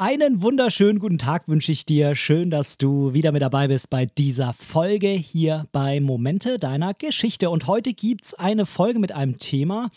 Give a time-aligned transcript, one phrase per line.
[0.00, 2.14] Einen wunderschönen guten Tag wünsche ich dir.
[2.14, 7.50] Schön, dass du wieder mit dabei bist bei dieser Folge hier bei Momente deiner Geschichte.
[7.50, 9.90] Und heute gibt es eine Folge mit einem Thema,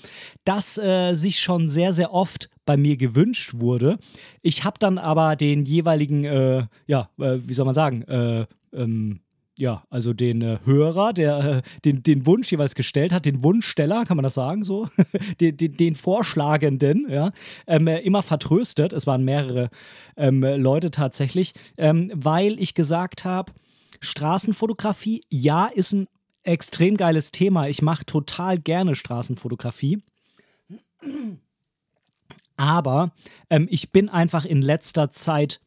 [0.43, 3.99] das äh, sich schon sehr, sehr oft bei mir gewünscht wurde.
[4.41, 9.19] Ich habe dann aber den jeweiligen, äh, ja, äh, wie soll man sagen, äh, ähm,
[9.61, 14.05] ja, also den äh, Hörer, der äh, den, den Wunsch jeweils gestellt hat, den Wunschsteller,
[14.05, 14.87] kann man das sagen so,
[15.39, 17.31] den, den, den, Vorschlagenden, ja,
[17.67, 18.91] ähm, äh, immer vertröstet.
[18.91, 19.69] Es waren mehrere
[20.17, 23.53] ähm, Leute tatsächlich, ähm, weil ich gesagt habe,
[23.99, 26.07] Straßenfotografie, ja, ist ein
[26.41, 27.67] extrem geiles Thema.
[27.67, 30.01] Ich mache total gerne Straßenfotografie.
[32.57, 33.11] Aber
[33.51, 35.61] ähm, ich bin einfach in letzter Zeit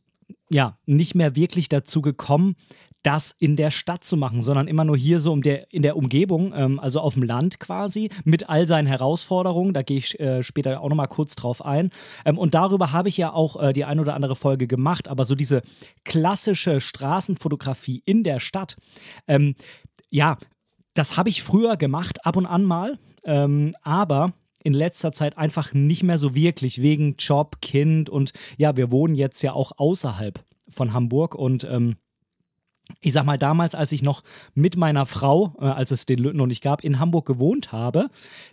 [0.50, 2.56] ja nicht mehr wirklich dazu gekommen,
[3.04, 5.96] das in der Stadt zu machen, sondern immer nur hier so um der, in der
[5.96, 9.74] Umgebung, ähm, also auf dem Land quasi, mit all seinen Herausforderungen.
[9.74, 11.90] Da gehe ich äh, später auch nochmal kurz drauf ein.
[12.24, 15.24] Ähm, und darüber habe ich ja auch äh, die ein oder andere Folge gemacht, aber
[15.24, 15.62] so diese
[16.04, 18.76] klassische Straßenfotografie in der Stadt,
[19.28, 19.54] ähm,
[20.10, 20.38] ja,
[20.94, 24.32] das habe ich früher gemacht, ab und an mal, ähm, aber
[24.62, 29.14] in letzter Zeit einfach nicht mehr so wirklich wegen Job, Kind und ja, wir wohnen
[29.14, 31.96] jetzt ja auch außerhalb von Hamburg und ähm,
[33.00, 34.22] ich sag mal, damals, als ich noch
[34.54, 38.08] mit meiner Frau, äh, als es den Löten noch nicht gab, in Hamburg gewohnt habe,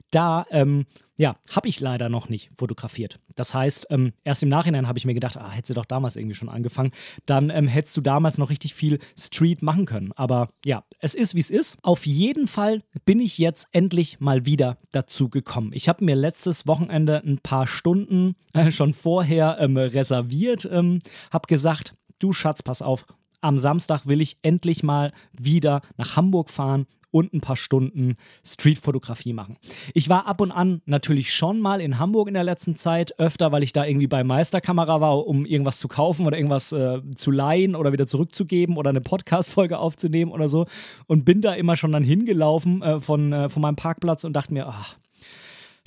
[0.09, 0.85] da, ähm,
[1.17, 3.19] ja, habe ich leider noch nicht fotografiert.
[3.35, 6.15] Das heißt, ähm, erst im Nachhinein habe ich mir gedacht, ah, hättest du doch damals
[6.15, 6.91] irgendwie schon angefangen,
[7.25, 10.13] dann ähm, hättest du damals noch richtig viel Street machen können.
[10.15, 11.77] Aber ja, es ist, wie es ist.
[11.83, 15.71] Auf jeden Fall bin ich jetzt endlich mal wieder dazu gekommen.
[15.73, 20.99] Ich habe mir letztes Wochenende ein paar Stunden äh, schon vorher ähm, reserviert, ähm,
[21.31, 23.05] habe gesagt, du Schatz, pass auf,
[23.41, 29.33] am Samstag will ich endlich mal wieder nach Hamburg fahren und ein paar Stunden Streetfotografie
[29.33, 29.57] machen.
[29.93, 33.51] Ich war ab und an natürlich schon mal in Hamburg in der letzten Zeit, öfter,
[33.51, 37.31] weil ich da irgendwie bei Meisterkamera war, um irgendwas zu kaufen oder irgendwas äh, zu
[37.31, 40.65] leihen oder wieder zurückzugeben oder eine Podcast-Folge aufzunehmen oder so.
[41.07, 44.53] Und bin da immer schon dann hingelaufen äh, von, äh, von meinem Parkplatz und dachte
[44.53, 44.95] mir, ach,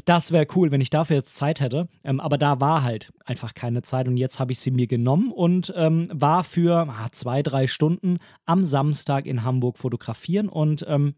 [0.05, 1.89] das wäre cool, wenn ich dafür jetzt Zeit hätte.
[2.03, 5.33] Ähm, aber da war halt einfach keine Zeit und jetzt habe ich sie mir genommen
[5.33, 11.15] und ähm, war für ah, zwei, drei Stunden am Samstag in Hamburg fotografieren und ähm,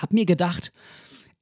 [0.00, 0.72] habe mir gedacht,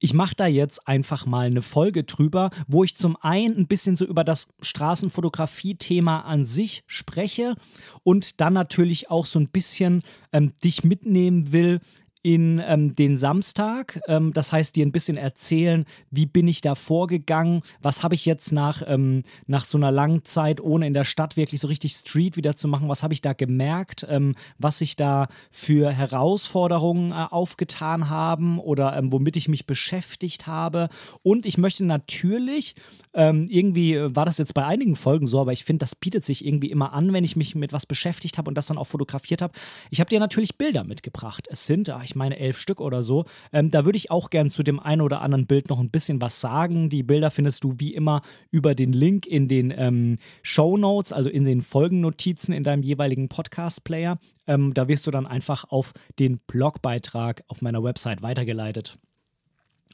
[0.00, 3.96] ich mache da jetzt einfach mal eine Folge drüber, wo ich zum einen ein bisschen
[3.96, 7.54] so über das Straßenfotografie-Thema an sich spreche
[8.02, 10.02] und dann natürlich auch so ein bisschen
[10.32, 11.80] ähm, dich mitnehmen will,
[12.24, 14.00] in ähm, den Samstag.
[14.08, 18.24] Ähm, das heißt, dir ein bisschen erzählen, wie bin ich da vorgegangen, was habe ich
[18.24, 21.92] jetzt nach, ähm, nach so einer langen Zeit, ohne in der Stadt wirklich so richtig
[21.92, 27.12] Street wieder zu machen, was habe ich da gemerkt, ähm, was sich da für Herausforderungen
[27.12, 30.88] äh, aufgetan haben oder ähm, womit ich mich beschäftigt habe.
[31.22, 32.74] Und ich möchte natürlich,
[33.12, 36.42] ähm, irgendwie war das jetzt bei einigen Folgen so, aber ich finde, das bietet sich
[36.46, 39.42] irgendwie immer an, wenn ich mich mit was beschäftigt habe und das dann auch fotografiert
[39.42, 39.52] habe.
[39.90, 41.46] Ich habe dir natürlich Bilder mitgebracht.
[41.50, 43.24] Es sind, ach, ich ich meine elf Stück oder so.
[43.52, 46.20] Ähm, da würde ich auch gern zu dem einen oder anderen Bild noch ein bisschen
[46.20, 46.88] was sagen.
[46.88, 51.28] Die Bilder findest du wie immer über den Link in den ähm, Show Notes, also
[51.28, 54.18] in den Folgennotizen in deinem jeweiligen Podcast-Player.
[54.46, 58.98] Ähm, da wirst du dann einfach auf den Blogbeitrag auf meiner Website weitergeleitet.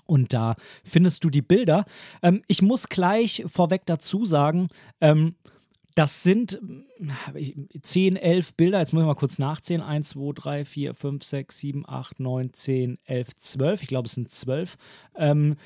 [0.05, 1.85] Und da findest du die Bilder.
[2.23, 4.69] Ähm, ich muss gleich vorweg dazu sagen,
[5.01, 5.37] ähm,
[5.95, 6.61] das sind
[7.83, 8.81] 10, 11 Bilder.
[8.81, 9.83] Jetzt muss ich mal kurz nachzählen.
[9.83, 13.83] 1, 2, 3, 4, 5, 6, 7, 8, 9, 10, 11, 12.
[13.83, 14.77] Ich glaube, es sind 12.
[15.17, 15.57] Ähm,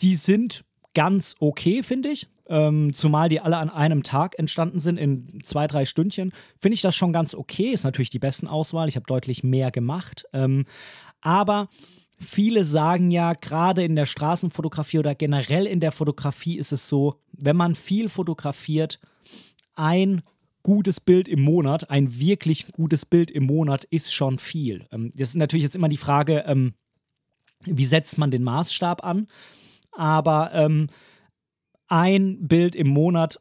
[0.00, 2.26] die sind ganz okay, finde ich.
[2.48, 6.82] Ähm, zumal die alle an einem Tag entstanden sind, in zwei, drei Stündchen, finde ich
[6.82, 7.70] das schon ganz okay.
[7.70, 8.88] Ist natürlich die besten Auswahl.
[8.88, 10.24] Ich habe deutlich mehr gemacht.
[10.32, 10.64] Ähm,
[11.20, 11.68] aber
[12.18, 17.20] viele sagen ja, gerade in der Straßenfotografie oder generell in der Fotografie ist es so,
[17.32, 19.00] wenn man viel fotografiert,
[19.76, 20.22] ein
[20.62, 24.86] gutes Bild im Monat, ein wirklich gutes Bild im Monat ist schon viel.
[24.90, 26.74] Ähm, das ist natürlich jetzt immer die Frage, ähm,
[27.64, 29.28] wie setzt man den Maßstab an?
[29.92, 30.88] Aber ähm,
[31.86, 33.40] ein Bild im Monat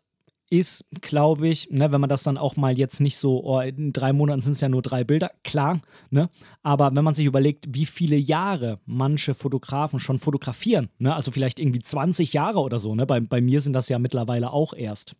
[0.49, 3.91] ist, glaube ich, ne, wenn man das dann auch mal jetzt nicht so, oh, in
[3.91, 6.29] drei Monaten sind es ja nur drei Bilder, klar, ne?
[6.61, 11.15] Aber wenn man sich überlegt, wie viele Jahre manche Fotografen schon fotografieren, ne?
[11.15, 13.07] Also vielleicht irgendwie 20 Jahre oder so, ne?
[13.07, 15.15] Bei, bei mir sind das ja mittlerweile auch erst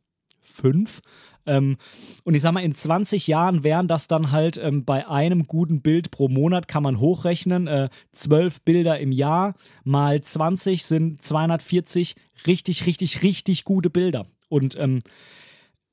[0.46, 1.02] fünf.
[1.46, 1.78] Ähm,
[2.24, 5.82] und ich sag mal, in 20 Jahren wären das dann halt ähm, bei einem guten
[5.82, 9.54] Bild pro Monat, kann man hochrechnen, äh, 12 Bilder im Jahr
[9.84, 12.16] mal 20 sind 240
[12.48, 14.28] richtig, richtig, richtig gute Bilder.
[14.50, 15.02] Und ähm,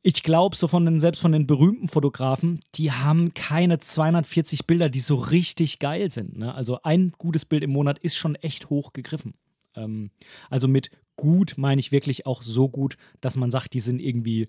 [0.02, 4.88] ich glaube, so von den, selbst von den berühmten Fotografen, die haben keine 240 Bilder,
[4.88, 6.36] die so richtig geil sind.
[6.36, 6.52] Ne?
[6.54, 9.34] Also ein gutes Bild im Monat ist schon echt hoch gegriffen.
[9.76, 10.10] Ähm,
[10.50, 14.48] also mit gut meine ich wirklich auch so gut, dass man sagt, die sind irgendwie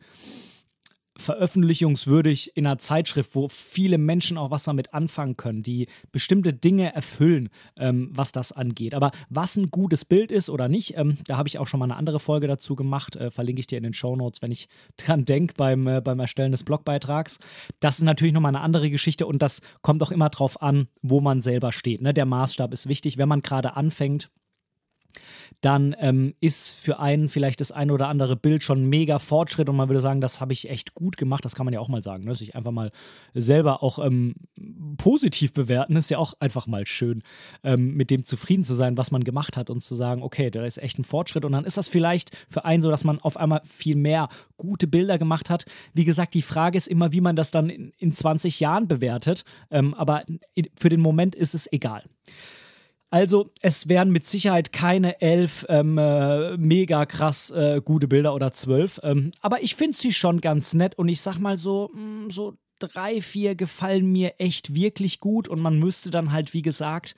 [1.17, 6.93] veröffentlichungswürdig in einer Zeitschrift, wo viele Menschen auch was damit anfangen können, die bestimmte Dinge
[6.93, 8.95] erfüllen, ähm, was das angeht.
[8.95, 11.85] Aber was ein gutes Bild ist oder nicht, ähm, da habe ich auch schon mal
[11.85, 14.67] eine andere Folge dazu gemacht, äh, verlinke ich dir in den Show Notes, wenn ich
[14.97, 17.39] dran denke beim, äh, beim Erstellen des Blogbeitrags.
[17.79, 21.21] Das ist natürlich nochmal eine andere Geschichte und das kommt auch immer drauf an, wo
[21.21, 22.01] man selber steht.
[22.01, 22.13] Ne?
[22.13, 24.29] Der Maßstab ist wichtig, wenn man gerade anfängt
[25.61, 29.77] dann ähm, ist für einen vielleicht das ein oder andere Bild schon mega Fortschritt und
[29.77, 31.45] man würde sagen, das habe ich echt gut gemacht.
[31.45, 32.35] Das kann man ja auch mal sagen, ne?
[32.35, 32.91] sich einfach mal
[33.33, 34.35] selber auch ähm,
[34.97, 37.23] positiv bewerten, ist ja auch einfach mal schön,
[37.63, 40.65] ähm, mit dem zufrieden zu sein, was man gemacht hat und zu sagen, okay, da
[40.65, 43.37] ist echt ein Fortschritt und dann ist das vielleicht für einen so, dass man auf
[43.37, 44.27] einmal viel mehr
[44.57, 45.65] gute Bilder gemacht hat.
[45.93, 49.45] Wie gesagt, die Frage ist immer, wie man das dann in, in 20 Jahren bewertet,
[49.71, 50.23] ähm, aber
[50.77, 52.03] für den Moment ist es egal.
[53.13, 58.53] Also, es werden mit Sicherheit keine elf ähm, äh, mega krass äh, gute Bilder oder
[58.53, 58.99] zwölf.
[59.03, 62.31] Ähm, aber ich finde sie schon ganz nett und ich sag mal so, mh, mm,
[62.31, 67.15] so drei, vier gefallen mir echt wirklich gut und man müsste dann halt, wie gesagt,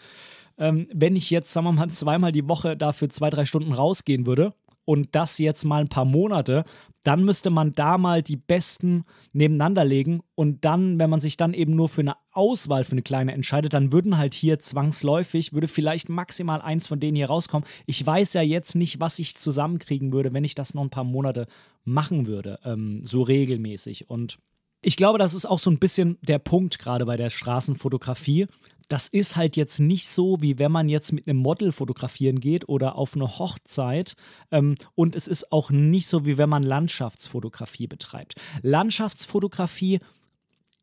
[0.57, 4.25] ähm, wenn ich jetzt, sagen wir mal, zweimal die Woche dafür zwei, drei Stunden rausgehen
[4.25, 4.53] würde
[4.83, 6.65] und das jetzt mal ein paar Monate,
[7.05, 11.53] dann müsste man da mal die besten nebeneinander legen und dann, wenn man sich dann
[11.53, 15.67] eben nur für eine Auswahl für eine kleine entscheidet, dann würden halt hier zwangsläufig, würde
[15.67, 17.67] vielleicht maximal eins von denen hier rauskommen.
[17.85, 21.03] Ich weiß ja jetzt nicht, was ich zusammenkriegen würde, wenn ich das noch ein paar
[21.03, 21.47] Monate
[21.83, 24.09] machen würde, ähm, so regelmäßig.
[24.09, 24.39] Und
[24.81, 28.47] ich glaube, das ist auch so ein bisschen der Punkt gerade bei der Straßenfotografie,
[28.87, 32.69] das ist halt jetzt nicht so, wie wenn man jetzt mit einem Model fotografieren geht
[32.69, 34.15] oder auf eine Hochzeit.
[34.51, 38.35] Ähm, und es ist auch nicht so, wie wenn man Landschaftsfotografie betreibt.
[38.61, 39.99] Landschaftsfotografie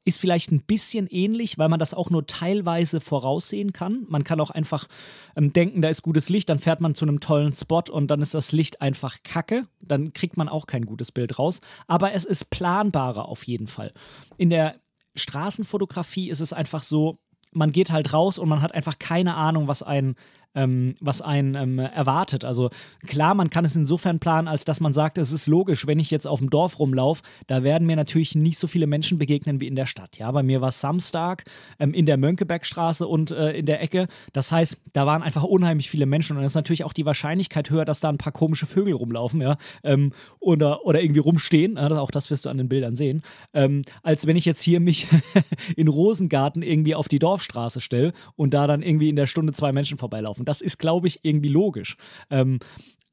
[0.04, 4.04] ist vielleicht ein bisschen ähnlich, weil man das auch nur teilweise voraussehen kann.
[4.08, 4.88] Man kann auch einfach
[5.36, 8.20] ähm, denken, da ist gutes Licht, dann fährt man zu einem tollen Spot und dann
[8.20, 9.64] ist das Licht einfach kacke.
[9.80, 11.60] Dann kriegt man auch kein gutes Bild raus.
[11.86, 13.92] Aber es ist planbarer auf jeden Fall.
[14.38, 14.80] In der
[15.14, 17.20] Straßenfotografie ist es einfach so,
[17.52, 20.16] man geht halt raus und man hat einfach keine Ahnung, was ein
[20.54, 22.44] ähm, was einen ähm, erwartet.
[22.44, 22.70] Also
[23.06, 26.10] klar, man kann es insofern planen, als dass man sagt, es ist logisch, wenn ich
[26.10, 29.66] jetzt auf dem Dorf rumlaufe, da werden mir natürlich nicht so viele Menschen begegnen wie
[29.66, 30.18] in der Stadt.
[30.18, 31.44] Ja, bei mir war es Samstag
[31.78, 34.08] ähm, in der Mönckebergstraße und äh, in der Ecke.
[34.32, 37.70] Das heißt, da waren einfach unheimlich viele Menschen und dann ist natürlich auch die Wahrscheinlichkeit
[37.70, 41.76] höher, dass da ein paar komische Vögel rumlaufen, ja, ähm, oder, oder irgendwie rumstehen.
[41.76, 43.22] Ja, auch das wirst du an den Bildern sehen.
[43.54, 45.08] Ähm, als wenn ich jetzt hier mich
[45.76, 49.72] in Rosengarten irgendwie auf die Dorfstraße stelle und da dann irgendwie in der Stunde zwei
[49.72, 50.44] Menschen vorbeilaufen laufen.
[50.44, 51.96] Das ist, glaube ich, irgendwie logisch.
[52.30, 52.58] Ähm,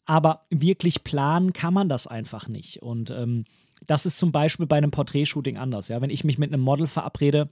[0.06, 2.82] aber wirklich planen kann man das einfach nicht.
[2.82, 3.46] Und ähm,
[3.86, 5.88] das ist zum Beispiel bei einem Porträtshooting anders.
[5.88, 6.02] Ja?
[6.02, 7.50] Wenn ich mich mit einem Model verabrede,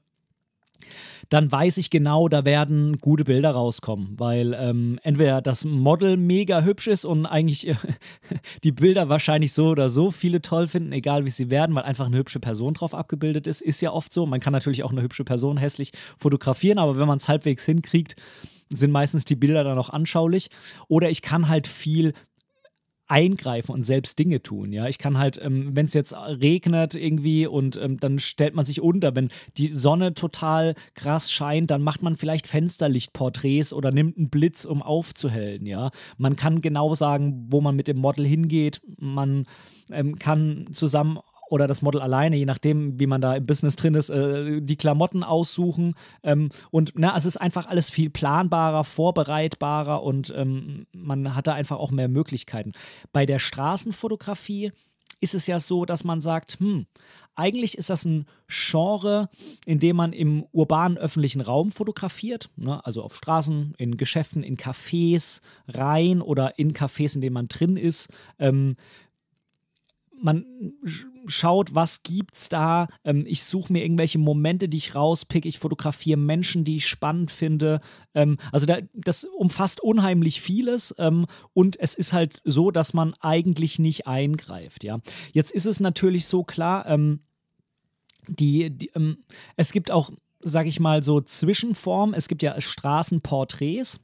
[1.30, 6.62] dann weiß ich genau, da werden gute Bilder rauskommen, weil ähm, entweder das Model mega
[6.62, 7.76] hübsch ist und eigentlich äh,
[8.64, 12.06] die Bilder wahrscheinlich so oder so viele toll finden, egal wie sie werden, weil einfach
[12.06, 14.26] eine hübsche Person drauf abgebildet ist, ist ja oft so.
[14.26, 18.16] Man kann natürlich auch eine hübsche Person hässlich fotografieren, aber wenn man es halbwegs hinkriegt,
[18.70, 20.50] sind meistens die Bilder dann auch anschaulich.
[20.88, 22.14] Oder ich kann halt viel
[23.08, 24.72] eingreifen und selbst Dinge tun.
[24.74, 28.66] Ja, ich kann halt, ähm, wenn es jetzt regnet irgendwie und ähm, dann stellt man
[28.66, 34.18] sich unter, wenn die Sonne total krass scheint, dann macht man vielleicht Fensterlichtporträts oder nimmt
[34.18, 35.66] einen Blitz, um aufzuhellen.
[35.66, 38.82] Ja, man kann genau sagen, wo man mit dem Model hingeht.
[39.00, 39.46] Man
[39.90, 43.96] ähm, kann zusammen oder das Model alleine, je nachdem, wie man da im Business drin
[43.96, 45.96] ist, äh, die Klamotten aussuchen.
[46.24, 51.54] Ähm, und na, es ist einfach alles viel planbarer, vorbereitbarer und ähm, man hat da
[51.54, 52.74] einfach auch mehr Möglichkeiten.
[53.14, 54.72] Bei der Straßenfotografie
[55.20, 56.86] ist es ja so, dass man sagt, hm,
[57.36, 59.30] eigentlich ist das ein Genre,
[59.66, 62.84] in dem man im urbanen öffentlichen Raum fotografiert, ne?
[62.86, 67.78] also auf Straßen, in Geschäften, in Cafés rein oder in Cafés, in denen man drin
[67.78, 68.10] ist.
[68.40, 68.76] Ähm,
[70.20, 70.46] man
[71.28, 72.88] schaut, was gibt's da.
[73.04, 75.48] Ähm, ich suche mir irgendwelche Momente, die ich rauspicke.
[75.48, 77.80] Ich fotografiere Menschen, die ich spannend finde.
[78.14, 83.14] Ähm, also da, das umfasst unheimlich vieles ähm, und es ist halt so, dass man
[83.20, 84.84] eigentlich nicht eingreift.
[84.84, 85.00] Ja,
[85.34, 86.86] jetzt ist es natürlich so klar.
[86.88, 87.22] Ähm,
[88.28, 89.24] die, die ähm,
[89.56, 92.14] es gibt auch sag ich mal, so Zwischenform.
[92.14, 94.00] Es gibt ja Straßenporträts.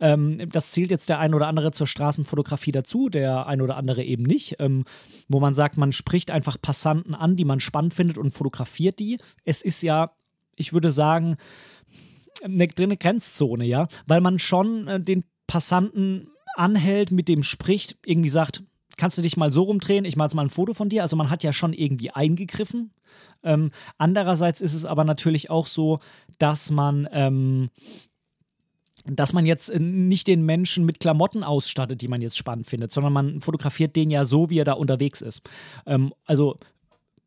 [0.00, 4.02] Ähm, das zählt jetzt der ein oder andere zur Straßenfotografie dazu, der ein oder andere
[4.02, 4.56] eben nicht.
[4.58, 4.84] Ähm,
[5.28, 9.18] wo man sagt, man spricht einfach Passanten an, die man spannend findet und fotografiert die.
[9.44, 10.12] Es ist ja,
[10.56, 11.36] ich würde sagen,
[12.42, 18.28] eine, eine Grenzzone, ja, weil man schon äh, den Passanten anhält, mit dem spricht, irgendwie
[18.28, 18.62] sagt,
[18.96, 21.02] kannst du dich mal so rumdrehen, ich mache jetzt mal ein Foto von dir.
[21.02, 22.92] Also man hat ja schon irgendwie eingegriffen.
[23.42, 25.98] Ähm, andererseits ist es aber natürlich auch so,
[26.38, 27.70] dass man ähm,
[29.04, 32.92] dass man jetzt äh, nicht den Menschen mit Klamotten ausstattet, die man jetzt spannend findet,
[32.92, 35.42] sondern man fotografiert den ja so, wie er da unterwegs ist.
[35.86, 36.58] Ähm, also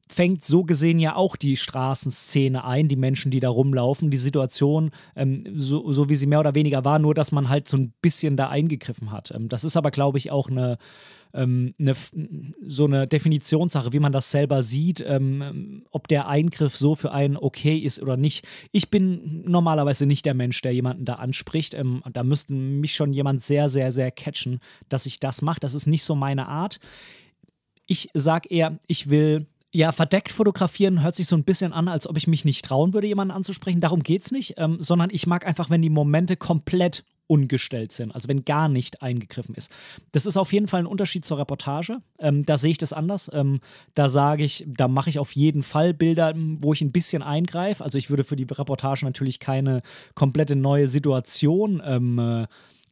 [0.08, 4.92] fängt so gesehen ja auch die Straßenszene ein, die Menschen, die da rumlaufen, die Situation,
[5.16, 7.94] ähm, so, so wie sie mehr oder weniger war, nur dass man halt so ein
[8.02, 9.32] bisschen da eingegriffen hat.
[9.32, 10.78] Ähm, das ist aber, glaube ich, auch eine,
[11.34, 11.94] ähm, eine,
[12.68, 17.36] so eine Definitionssache, wie man das selber sieht, ähm, ob der Eingriff so für einen
[17.36, 18.46] okay ist oder nicht.
[18.72, 21.74] Ich bin normalerweise nicht der Mensch, der jemanden da anspricht.
[21.74, 25.60] Ähm, da müsste mich schon jemand sehr, sehr, sehr catchen, dass ich das mache.
[25.60, 26.80] Das ist nicht so meine Art.
[27.88, 32.08] Ich sage eher, ich will ja, verdeckt fotografieren hört sich so ein bisschen an, als
[32.08, 33.82] ob ich mich nicht trauen würde, jemanden anzusprechen.
[33.82, 38.13] Darum geht es nicht, ähm, sondern ich mag einfach, wenn die Momente komplett ungestellt sind,
[38.13, 39.72] also wenn gar nicht eingegriffen ist.
[40.12, 41.98] Das ist auf jeden Fall ein Unterschied zur Reportage.
[42.20, 43.29] Ähm, da sehe ich das anders.
[43.34, 43.60] Ähm,
[43.96, 47.84] da sage ich, da mache ich auf jeden Fall Bilder, wo ich ein bisschen eingreife.
[47.84, 49.82] Also ich würde für die Reportage natürlich keine
[50.13, 52.48] komplette neue Situation ähm, äh,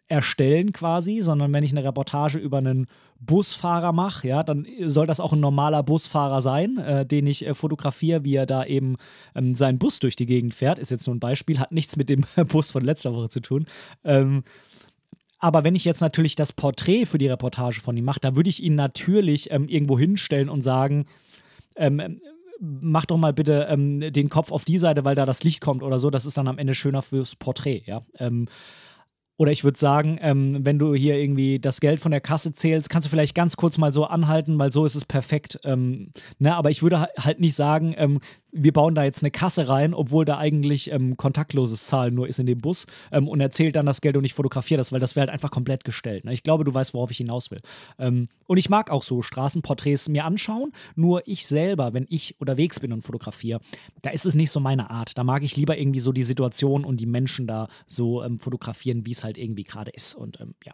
[0.07, 2.88] erstellen quasi, sondern wenn ich eine Reportage über einen
[3.19, 7.53] Busfahrer mache, ja, dann soll das auch ein normaler Busfahrer sein, äh, den ich äh,
[7.53, 8.98] fotografiere, wie er da eben
[9.33, 10.77] ähm, seinen Bus durch die Gegend fährt.
[10.77, 13.65] Ist jetzt nur ein Beispiel, hat nichts mit dem Bus von letzter Woche zu tun.
[14.03, 14.43] Ähm,
[15.39, 18.50] aber wenn ich jetzt natürlich das Porträt für die Reportage von ihm mache, da würde
[18.50, 21.05] ich ihn natürlich ähm, irgendwo hinstellen und sagen,
[21.75, 22.19] ähm,
[22.60, 25.83] mach doch mal bitte ähm, den Kopf auf die Seite, weil da das Licht kommt
[25.83, 26.10] oder so.
[26.10, 28.03] Das ist dann am Ende schöner fürs Porträt, ja.
[29.43, 32.89] Oder ich würde sagen, ähm, wenn du hier irgendwie das Geld von der Kasse zählst,
[32.89, 35.59] kannst du vielleicht ganz kurz mal so anhalten, weil so ist es perfekt.
[35.65, 36.55] Ähm, ne?
[36.55, 38.21] Aber ich würde halt nicht sagen, ähm,
[38.53, 42.39] wir bauen da jetzt eine Kasse rein, obwohl da eigentlich ähm, kontaktloses Zahlen nur ist
[42.39, 45.15] in dem Bus ähm, und erzählt dann das Geld und ich fotografiere das, weil das
[45.15, 46.23] wäre halt einfach komplett gestellt.
[46.23, 46.33] Ne?
[46.33, 47.62] Ich glaube, du weißt, worauf ich hinaus will.
[47.97, 52.79] Ähm, und ich mag auch so Straßenporträts mir anschauen, nur ich selber, wenn ich unterwegs
[52.79, 53.59] bin und fotografiere,
[54.03, 55.17] da ist es nicht so meine Art.
[55.17, 59.12] Da mag ich lieber irgendwie so die Situation und die Menschen da so fotografieren, wie
[59.12, 60.15] es halt irgendwie gerade ist.
[60.15, 60.73] Und ähm, ja,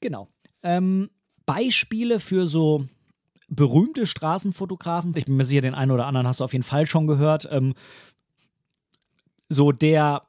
[0.00, 0.28] genau.
[0.62, 1.10] Ähm,
[1.44, 2.86] Beispiele für so
[3.48, 6.86] berühmte Straßenfotografen, ich bin mir sicher, den einen oder anderen hast du auf jeden Fall
[6.86, 7.74] schon gehört, ähm,
[9.48, 10.26] so der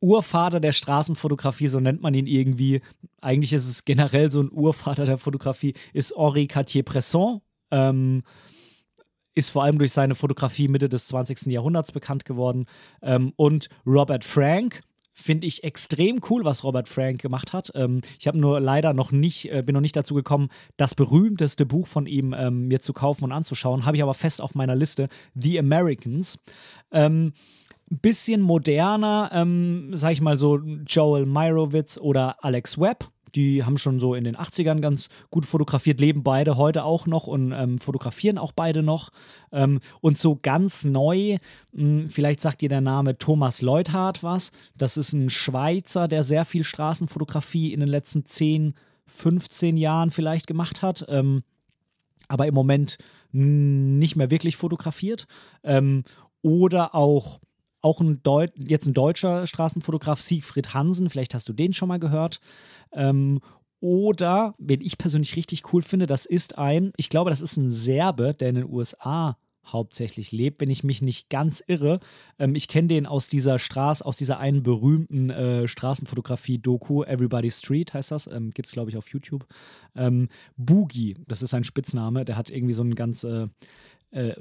[0.00, 2.82] Urvater der Straßenfotografie, so nennt man ihn irgendwie.
[3.20, 7.40] Eigentlich ist es generell so ein Urvater der Fotografie, ist Henri Cartier-Bresson.
[7.70, 8.22] Ähm,
[9.34, 11.46] ist vor allem durch seine Fotografie Mitte des 20.
[11.46, 12.66] Jahrhunderts bekannt geworden.
[13.02, 14.80] Ähm, und Robert Frank,
[15.18, 17.72] finde ich extrem cool, was Robert Frank gemacht hat.
[17.74, 21.66] Ähm, ich habe nur leider noch nicht, äh, bin noch nicht dazu gekommen, das berühmteste
[21.66, 23.84] Buch von ihm ähm, mir zu kaufen und anzuschauen.
[23.84, 25.08] Habe ich aber fest auf meiner Liste.
[25.34, 26.42] The Americans.
[26.92, 27.32] Ähm,
[27.90, 34.00] bisschen moderner, ähm, sag ich mal so, Joel Meyerowitz oder Alex Webb die haben schon
[34.00, 38.38] so in den 80ern ganz gut fotografiert, leben beide heute auch noch und ähm, fotografieren
[38.38, 39.10] auch beide noch.
[39.52, 41.38] Ähm, und so ganz neu,
[41.72, 44.52] mh, hm, vielleicht sagt dir der Name Thomas Leuthardt was.
[44.76, 48.74] Das ist ein Schweizer, der sehr viel Straßenfotografie in den letzten 10,
[49.06, 51.04] 15 Jahren vielleicht gemacht hat.
[51.08, 51.42] Ähm,
[52.28, 52.98] aber im Moment
[53.32, 55.26] nicht mehr wirklich fotografiert.
[55.64, 56.04] Ähm,
[56.42, 57.40] oder auch
[57.88, 61.98] auch ein Deut jetzt ein deutscher Straßenfotograf, Siegfried Hansen, vielleicht hast du den schon mal
[61.98, 62.40] gehört.
[62.92, 63.40] Ähm,
[63.80, 67.70] oder, wen ich persönlich richtig cool finde, das ist ein, ich glaube, das ist ein
[67.70, 69.38] Serbe, der in den USA
[69.72, 72.00] hauptsächlich lebt, wenn ich mich nicht ganz irre.
[72.38, 77.94] Ähm, ich kenne den aus dieser Straße, aus dieser einen berühmten äh, Straßenfotografie-Doku, Everybody Street
[77.94, 79.46] heißt das, ähm, gibt es glaube ich auf YouTube.
[79.94, 83.48] Ähm, Boogie, das ist sein Spitzname, der hat irgendwie so einen ganz äh,
[84.10, 84.34] äh,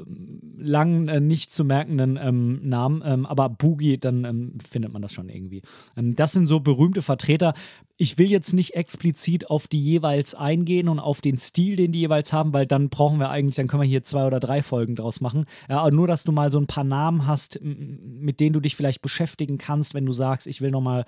[0.57, 5.11] lang äh, nicht zu merkenden ähm, Namen, ähm, aber Boogie, dann ähm, findet man das
[5.11, 5.61] schon irgendwie.
[5.97, 7.53] Ähm, das sind so berühmte Vertreter.
[7.97, 11.99] Ich will jetzt nicht explizit auf die jeweils eingehen und auf den Stil, den die
[11.99, 14.95] jeweils haben, weil dann brauchen wir eigentlich, dann können wir hier zwei oder drei Folgen
[14.95, 15.45] draus machen.
[15.67, 18.75] Ja, aber nur, dass du mal so ein paar Namen hast, mit denen du dich
[18.75, 21.05] vielleicht beschäftigen kannst, wenn du sagst, ich will nochmal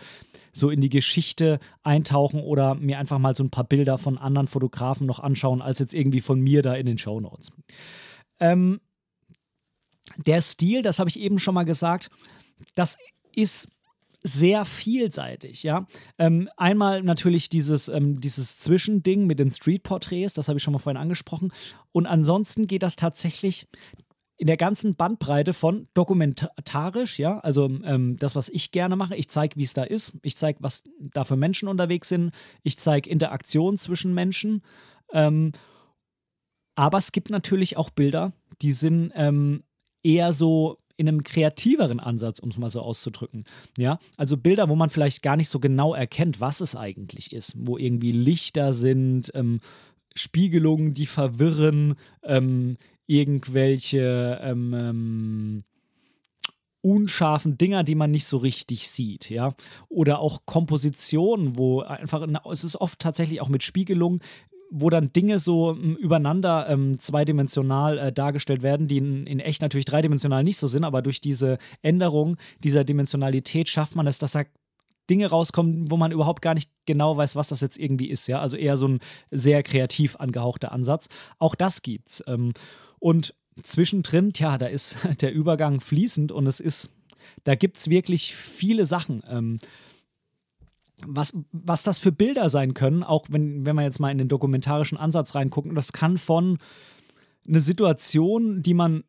[0.52, 4.48] so in die Geschichte eintauchen oder mir einfach mal so ein paar Bilder von anderen
[4.48, 7.52] Fotografen noch anschauen, als jetzt irgendwie von mir da in den Show Notes.
[8.40, 8.80] Ähm,
[10.18, 12.10] der Stil, das habe ich eben schon mal gesagt,
[12.76, 12.98] das
[13.36, 13.70] ist
[14.22, 15.88] sehr vielseitig, ja.
[16.18, 20.80] Ähm, einmal natürlich dieses, ähm, dieses Zwischending mit den Street-Porträts, das habe ich schon mal
[20.80, 21.54] vorhin angesprochen.
[21.94, 23.68] Und ansonsten geht das tatsächlich
[24.36, 29.30] in der ganzen Bandbreite von dokumentarisch, ja, also ähm, das, was ich gerne mache, ich
[29.30, 32.32] zeige, wie es da ist, ich zeige, was da für Menschen unterwegs sind,
[32.64, 34.64] ich zeige Interaktion zwischen Menschen.
[35.12, 35.52] Ähm,
[36.80, 38.32] aber es gibt natürlich auch Bilder,
[38.62, 39.64] die sind ähm,
[40.02, 43.44] eher so in einem kreativeren Ansatz, um es mal so auszudrücken.
[43.78, 47.54] Ja, also Bilder, wo man vielleicht gar nicht so genau erkennt, was es eigentlich ist,
[47.58, 49.60] wo irgendwie Lichter sind, ähm,
[50.16, 55.64] Spiegelungen, die verwirren, ähm, irgendwelche ähm, ähm,
[56.82, 59.54] unscharfen Dinger, die man nicht so richtig sieht, ja.
[59.90, 64.22] Oder auch Kompositionen, wo einfach, es ist oft tatsächlich auch mit Spiegelungen,
[64.70, 69.62] wo dann Dinge so m, übereinander ähm, zweidimensional äh, dargestellt werden, die in, in, echt
[69.62, 74.36] natürlich dreidimensional nicht so sind, aber durch diese Änderung dieser Dimensionalität schafft man es, dass
[74.36, 74.46] er
[75.10, 78.28] Dinge rauskommen, wo man überhaupt gar nicht genau weiß, was das jetzt irgendwie ist.
[78.28, 79.00] Ja, also eher so ein
[79.32, 81.10] sehr kreativ angehauchter Ansatz.
[81.40, 82.24] Auch das gibt's.
[82.28, 82.54] Ähm,
[83.00, 83.34] und
[83.64, 86.92] zwischendrin, tja, da ist der Übergang fließend und es ist,
[87.44, 89.24] da gibt's wirklich viele Sachen.
[89.28, 89.60] Ähm,
[91.06, 94.28] was, was das für Bilder sein können, auch wenn, wenn wir jetzt mal in den
[94.28, 96.58] dokumentarischen Ansatz reingucken, das kann von
[97.48, 99.04] eine Situation, die man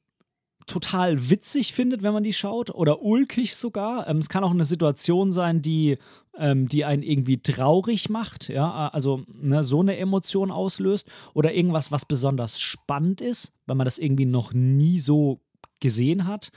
[0.67, 4.09] total witzig findet, wenn man die schaut, oder ulkig sogar.
[4.09, 5.99] Ähm, es kann auch eine Situation sein, die,
[6.37, 11.91] ähm, die einen irgendwie traurig macht, ja, also ne, so eine Emotion auslöst, oder irgendwas,
[11.91, 15.41] was besonders spannend ist, weil man das irgendwie noch nie so
[15.81, 16.51] gesehen hat.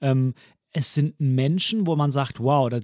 [0.00, 0.34] Ähm,
[0.72, 2.80] es sind Menschen, wo man sagt, wow, da,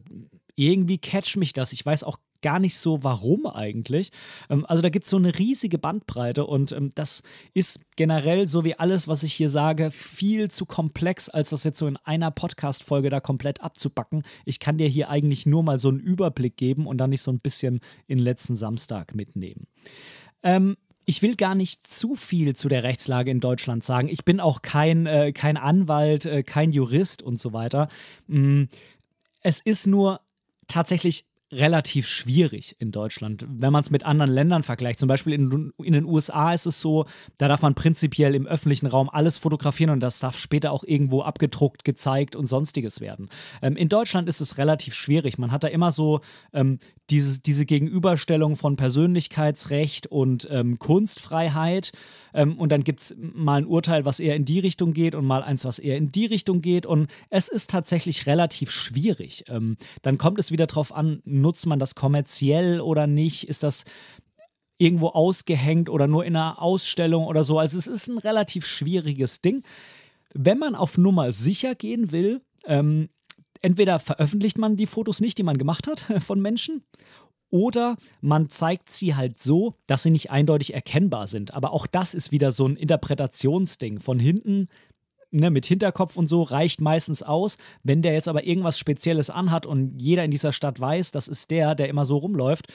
[0.71, 1.73] irgendwie catch mich das.
[1.73, 4.11] Ich weiß auch gar nicht so, warum eigentlich.
[4.50, 7.23] Ähm, also da gibt es so eine riesige Bandbreite und ähm, das
[7.54, 11.78] ist generell, so wie alles, was ich hier sage, viel zu komplex, als das jetzt
[11.78, 14.25] so in einer Podcast-Folge da komplett abzupacken.
[14.45, 17.31] Ich kann dir hier eigentlich nur mal so einen Überblick geben und dann nicht so
[17.31, 19.66] ein bisschen in letzten Samstag mitnehmen.
[20.42, 24.09] Ähm, ich will gar nicht zu viel zu der Rechtslage in Deutschland sagen.
[24.09, 27.88] Ich bin auch kein, äh, kein Anwalt, äh, kein Jurist und so weiter.
[28.28, 28.64] Mm,
[29.42, 30.21] es ist nur
[30.73, 34.99] tatsächlich relativ schwierig in Deutschland, wenn man es mit anderen Ländern vergleicht.
[34.99, 37.05] Zum Beispiel in, in, den USA ist es so,
[37.37, 41.21] da darf man prinzipiell im öffentlichen Raum alles fotografieren und das darf später auch irgendwo
[41.21, 43.29] abgedruckt, gezeigt und sonstiges werden.
[43.61, 45.37] Ähm, in Deutschland ist es relativ schwierig.
[45.37, 46.21] Man hat da immer so
[46.54, 46.78] ähm,
[47.10, 51.93] diese, diese Gegenüberstellung von Persönlichkeitsrecht und ähm, Kunstfreiheit.
[52.32, 55.26] Ähm, und dann gibt es mal ein Urteil, was eher in die Richtung geht und
[55.26, 56.86] mal eins, was eher in die Richtung geht.
[56.86, 59.45] Und es ist tatsächlich relativ schwierig.
[59.49, 63.49] Ähm, dann kommt es wieder darauf an, nutzt man das kommerziell oder nicht?
[63.49, 63.84] Ist das
[64.78, 67.58] irgendwo ausgehängt oder nur in einer Ausstellung oder so?
[67.58, 69.62] Also es ist ein relativ schwieriges Ding.
[70.34, 73.08] Wenn man auf Nummer sicher gehen will, ähm,
[73.63, 76.85] entweder veröffentlicht man die Fotos nicht, die man gemacht hat von Menschen,
[77.51, 81.53] oder man zeigt sie halt so, dass sie nicht eindeutig erkennbar sind.
[81.53, 84.01] Aber auch das ist wieder so ein Interpretationsding.
[84.01, 84.69] Von hinten
[85.35, 87.57] Ne, mit Hinterkopf und so reicht meistens aus.
[87.83, 91.51] Wenn der jetzt aber irgendwas Spezielles anhat und jeder in dieser Stadt weiß, das ist
[91.51, 92.67] der, der immer so rumläuft,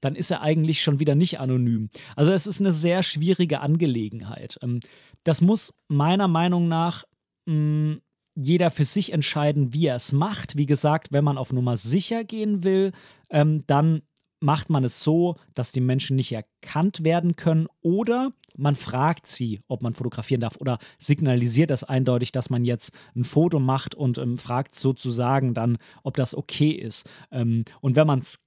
[0.00, 1.90] dann ist er eigentlich schon wieder nicht anonym.
[2.14, 4.60] Also es ist eine sehr schwierige Angelegenheit.
[4.62, 4.78] Ähm,
[5.24, 7.02] das muss meiner Meinung nach
[7.46, 7.96] mh,
[8.34, 10.56] jeder für sich entscheiden, wie er es macht.
[10.56, 12.92] Wie gesagt, wenn man auf Nummer sicher gehen will,
[13.30, 14.02] ähm, dann
[14.40, 19.58] macht man es so, dass die Menschen nicht erkannt werden können oder man fragt sie,
[19.68, 24.18] ob man fotografieren darf oder signalisiert das eindeutig, dass man jetzt ein Foto macht und
[24.18, 27.08] ähm, fragt sozusagen dann, ob das okay ist.
[27.32, 28.44] Ähm, und wenn man es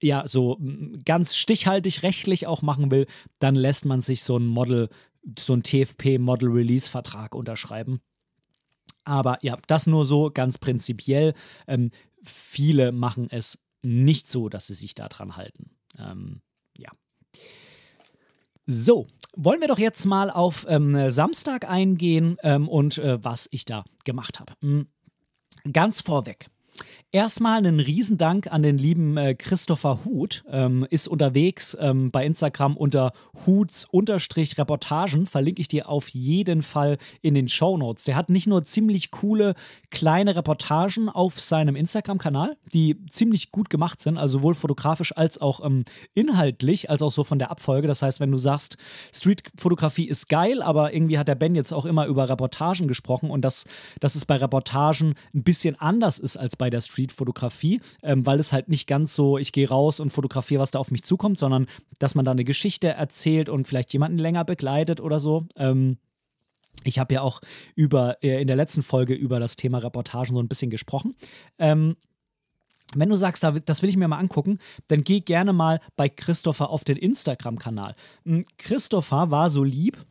[0.00, 0.60] ja so
[1.04, 3.06] ganz stichhaltig rechtlich auch machen will,
[3.38, 4.90] dann lässt man sich so ein Model,
[5.38, 8.00] so ein TFP Model Release Vertrag unterschreiben.
[9.04, 11.34] Aber ja, das nur so ganz prinzipiell.
[11.66, 11.90] Ähm,
[12.22, 15.70] viele machen es nicht so, dass sie sich daran halten.
[15.98, 16.40] Ähm,
[16.76, 16.90] ja.
[18.66, 23.64] So, wollen wir doch jetzt mal auf ähm, Samstag eingehen ähm, und äh, was ich
[23.64, 24.52] da gemacht habe.
[24.60, 24.86] Hm.
[25.72, 26.48] Ganz vorweg.
[27.14, 30.44] Erstmal einen Riesendank an den lieben äh, Christopher Huth.
[30.50, 33.12] Ähm, ist unterwegs ähm, bei Instagram unter
[33.44, 35.26] Huths-Reportagen.
[35.26, 38.04] Verlinke ich dir auf jeden Fall in den Show Notes.
[38.04, 39.52] Der hat nicht nur ziemlich coole
[39.90, 45.62] kleine Reportagen auf seinem Instagram-Kanal, die ziemlich gut gemacht sind, also sowohl fotografisch als auch
[45.62, 47.88] ähm, inhaltlich, als auch so von der Abfolge.
[47.88, 48.78] Das heißt, wenn du sagst,
[49.12, 53.42] Street-Fotografie ist geil, aber irgendwie hat der Ben jetzt auch immer über Reportagen gesprochen und
[53.42, 53.66] dass,
[54.00, 58.40] dass es bei Reportagen ein bisschen anders ist als bei der Street Street-Fotografie, ähm, weil
[58.40, 61.38] es halt nicht ganz so, ich gehe raus und fotografiere, was da auf mich zukommt,
[61.38, 61.66] sondern
[61.98, 65.46] dass man da eine Geschichte erzählt und vielleicht jemanden länger begleitet oder so.
[65.56, 65.98] Ähm,
[66.84, 67.40] ich habe ja auch
[67.74, 71.14] über, äh, in der letzten Folge über das Thema Reportagen so ein bisschen gesprochen.
[71.58, 71.96] Ähm,
[72.94, 76.68] wenn du sagst, das will ich mir mal angucken, dann geh gerne mal bei Christopher
[76.68, 77.94] auf den Instagram-Kanal.
[78.24, 80.04] Hm, Christopher war so lieb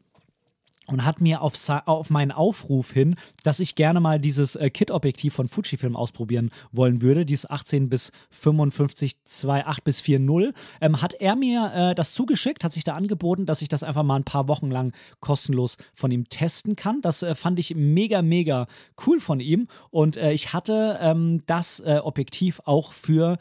[0.87, 1.53] und hat mir auf,
[1.85, 7.01] auf meinen Aufruf hin, dass ich gerne mal dieses äh, Kit-Objektiv von Fujifilm ausprobieren wollen
[7.01, 12.63] würde, dieses 18 bis 55 2.8 bis 4.0, ähm, hat er mir äh, das zugeschickt,
[12.63, 16.11] hat sich da angeboten, dass ich das einfach mal ein paar Wochen lang kostenlos von
[16.11, 17.01] ihm testen kann.
[17.01, 18.67] Das äh, fand ich mega, mega
[19.05, 23.37] cool von ihm und äh, ich hatte ähm, das äh, Objektiv auch für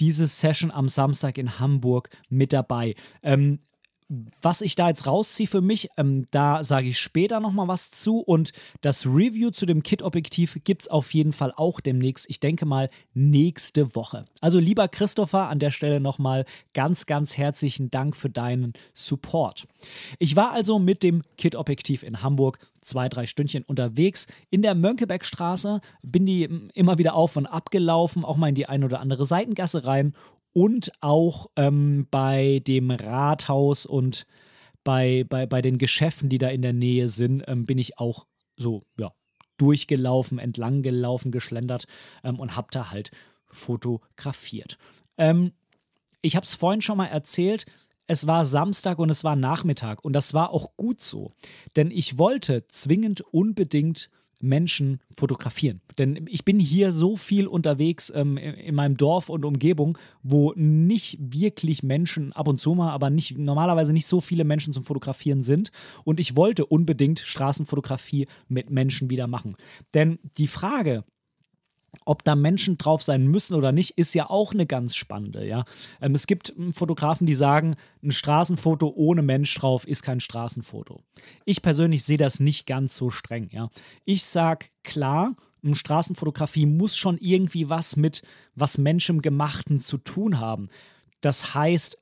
[0.00, 2.94] diese Session am Samstag in Hamburg mit dabei.
[3.22, 3.60] Ähm,
[4.42, 8.18] was ich da jetzt rausziehe für mich, ähm, da sage ich später nochmal was zu.
[8.18, 12.28] Und das Review zu dem Kit-Objektiv gibt es auf jeden Fall auch demnächst.
[12.28, 14.26] Ich denke mal nächste Woche.
[14.40, 16.44] Also lieber Christopher, an der Stelle nochmal
[16.74, 19.68] ganz, ganz herzlichen Dank für deinen Support.
[20.18, 25.80] Ich war also mit dem Kit-Objektiv in Hamburg zwei, drei Stündchen unterwegs in der Mönckebergstraße,
[26.02, 29.26] bin die immer wieder auf und ab gelaufen, auch mal in die ein oder andere
[29.26, 30.14] Seitengasse rein
[30.52, 34.26] und auch ähm, bei dem Rathaus und
[34.84, 38.26] bei, bei, bei den Geschäften, die da in der Nähe sind, ähm, bin ich auch
[38.56, 39.12] so, ja,
[39.58, 41.84] durchgelaufen, entlang gelaufen, geschlendert
[42.24, 43.10] ähm, und habe da halt
[43.50, 44.78] fotografiert.
[45.18, 45.52] Ähm,
[46.22, 47.66] ich habe es vorhin schon mal erzählt,
[48.06, 51.32] es war Samstag und es war Nachmittag und das war auch gut so,
[51.76, 55.80] denn ich wollte zwingend unbedingt Menschen fotografieren.
[55.98, 61.18] Denn ich bin hier so viel unterwegs ähm, in meinem Dorf und Umgebung, wo nicht
[61.20, 65.42] wirklich Menschen ab und zu mal, aber nicht normalerweise nicht so viele Menschen zum Fotografieren
[65.42, 65.70] sind.
[66.04, 69.56] Und ich wollte unbedingt Straßenfotografie mit Menschen wieder machen.
[69.94, 71.04] Denn die Frage,
[72.04, 75.46] ob da Menschen drauf sein müssen oder nicht, ist ja auch eine ganz spannende.
[75.46, 75.64] Ja?
[76.00, 81.02] Ähm, es gibt hm, Fotografen, die sagen, ein Straßenfoto ohne Mensch drauf ist kein Straßenfoto.
[81.44, 83.48] Ich persönlich sehe das nicht ganz so streng.
[83.52, 83.70] Ja?
[84.04, 85.36] Ich sage klar,
[85.72, 88.22] Straßenfotografie muss schon irgendwie was mit
[88.54, 90.68] was Menschengemachten zu tun haben.
[91.20, 91.99] Das heißt,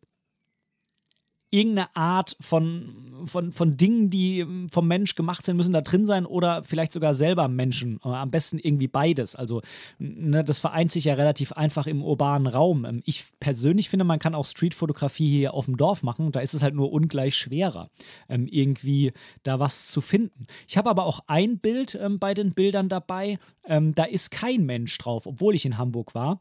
[1.50, 6.26] irgendeine Art von, von, von Dingen, die vom Mensch gemacht sind, müssen da drin sein
[6.26, 7.98] oder vielleicht sogar selber Menschen.
[8.02, 9.34] Am besten irgendwie beides.
[9.34, 9.62] Also
[9.98, 12.84] ne, das vereint sich ja relativ einfach im urbanen Raum.
[12.84, 16.32] Ähm, ich persönlich finde, man kann auch Streetfotografie hier auf dem Dorf machen.
[16.32, 17.90] Da ist es halt nur ungleich schwerer,
[18.28, 20.46] ähm, irgendwie da was zu finden.
[20.66, 23.38] Ich habe aber auch ein Bild ähm, bei den Bildern dabei.
[23.66, 26.40] da ist kein Mensch drauf, obwohl ich in Hamburg war.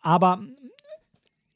[0.00, 0.40] aber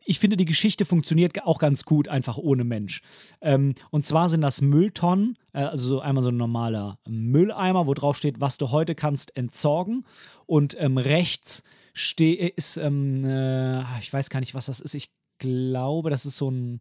[0.08, 3.02] ich finde, die Geschichte funktioniert auch ganz gut, einfach ohne Mensch.
[3.42, 8.16] Ähm, und zwar sind das Mülltonnen, äh, also einmal so ein normaler Mülleimer, wo drauf
[8.16, 10.06] steht, was du heute kannst entsorgen.
[10.46, 14.94] Und ähm, rechts steht, ist, ähm, äh, ich weiß gar nicht, was das ist.
[14.94, 16.80] Ich glaube, das ist so ein,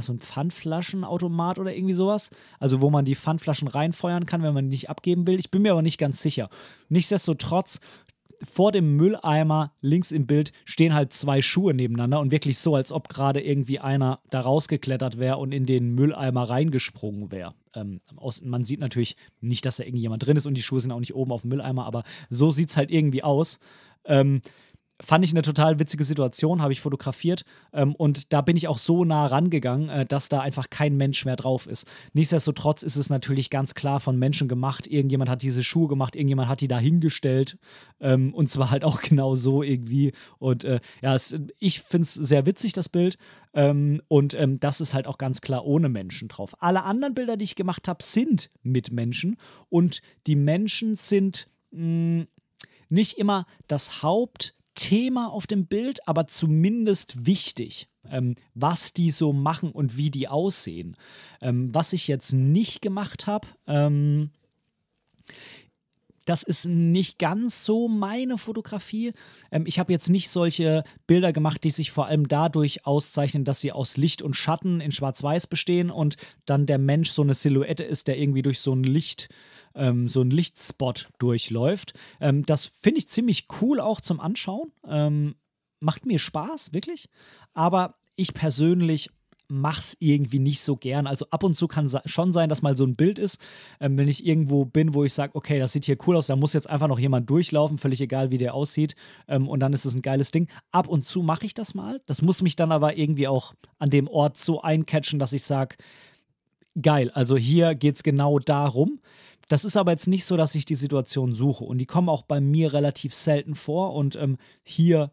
[0.00, 2.30] so ein Pfandflaschenautomat oder irgendwie sowas.
[2.60, 5.40] Also, wo man die Pfandflaschen reinfeuern kann, wenn man die nicht abgeben will.
[5.40, 6.48] Ich bin mir aber nicht ganz sicher.
[6.88, 7.80] Nichtsdestotrotz
[8.42, 12.92] vor dem Mülleimer links im Bild stehen halt zwei Schuhe nebeneinander und wirklich so, als
[12.92, 17.54] ob gerade irgendwie einer da rausgeklettert wäre und in den Mülleimer reingesprungen wäre.
[17.74, 18.00] Ähm,
[18.42, 21.14] man sieht natürlich nicht, dass da irgendjemand drin ist und die Schuhe sind auch nicht
[21.14, 23.60] oben auf dem Mülleimer, aber so sieht es halt irgendwie aus.
[24.04, 24.40] Ähm,
[25.00, 28.78] fand ich eine total witzige Situation, habe ich fotografiert ähm, und da bin ich auch
[28.78, 31.86] so nah rangegangen, äh, dass da einfach kein Mensch mehr drauf ist.
[32.14, 34.86] Nichtsdestotrotz ist es natürlich ganz klar von Menschen gemacht.
[34.86, 37.58] Irgendjemand hat diese Schuhe gemacht, irgendjemand hat die da hingestellt
[38.00, 40.12] ähm, und zwar halt auch genau so irgendwie.
[40.38, 43.18] Und äh, ja, es, ich finde es sehr witzig, das Bild.
[43.54, 46.54] Ähm, und ähm, das ist halt auch ganz klar ohne Menschen drauf.
[46.58, 49.36] Alle anderen Bilder, die ich gemacht habe, sind mit Menschen
[49.68, 52.28] und die Menschen sind mh, mm,
[52.90, 59.32] nicht immer das Haupt- Thema auf dem Bild, aber zumindest wichtig, ähm, was die so
[59.32, 60.96] machen und wie die aussehen.
[61.40, 64.30] Ähm, was ich jetzt nicht gemacht habe, ähm,
[66.26, 69.14] das ist nicht ganz so meine Fotografie.
[69.50, 73.60] Ähm, ich habe jetzt nicht solche Bilder gemacht, die sich vor allem dadurch auszeichnen, dass
[73.60, 77.82] sie aus Licht und Schatten in Schwarz-Weiß bestehen und dann der Mensch so eine Silhouette
[77.82, 79.28] ist, der irgendwie durch so ein Licht
[79.78, 81.94] ähm, so ein Lichtspot durchläuft.
[82.20, 84.72] Ähm, das finde ich ziemlich cool auch zum Anschauen.
[84.86, 85.36] Ähm,
[85.80, 87.08] macht mir Spaß, wirklich.
[87.54, 89.10] Aber ich persönlich
[89.48, 91.06] mach's irgendwie nicht so gern.
[91.06, 93.40] Also ab und zu kann schon sein, dass mal so ein Bild ist,
[93.80, 96.36] ähm, wenn ich irgendwo bin, wo ich sage, okay, das sieht hier cool aus, da
[96.36, 98.94] muss jetzt einfach noch jemand durchlaufen, völlig egal, wie der aussieht.
[99.26, 100.48] Ähm, und dann ist es ein geiles Ding.
[100.70, 102.00] Ab und zu mache ich das mal.
[102.06, 105.76] Das muss mich dann aber irgendwie auch an dem Ort so eincatchen, dass ich sage,
[106.80, 109.00] geil, also hier geht es genau darum.
[109.48, 112.22] Das ist aber jetzt nicht so, dass ich die Situation suche und die kommen auch
[112.22, 115.10] bei mir relativ selten vor und ähm, hier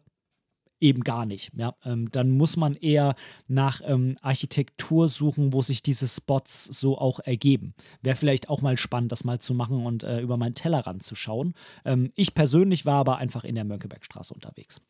[0.80, 1.52] eben gar nicht.
[1.56, 1.74] Ja?
[1.84, 3.14] Ähm, dann muss man eher
[3.48, 7.74] nach ähm, Architektur suchen, wo sich diese Spots so auch ergeben.
[8.02, 11.14] Wäre vielleicht auch mal spannend, das mal zu machen und äh, über meinen Tellerrand zu
[11.14, 11.54] schauen.
[11.84, 14.80] Ähm, ich persönlich war aber einfach in der Mönckebergstraße unterwegs.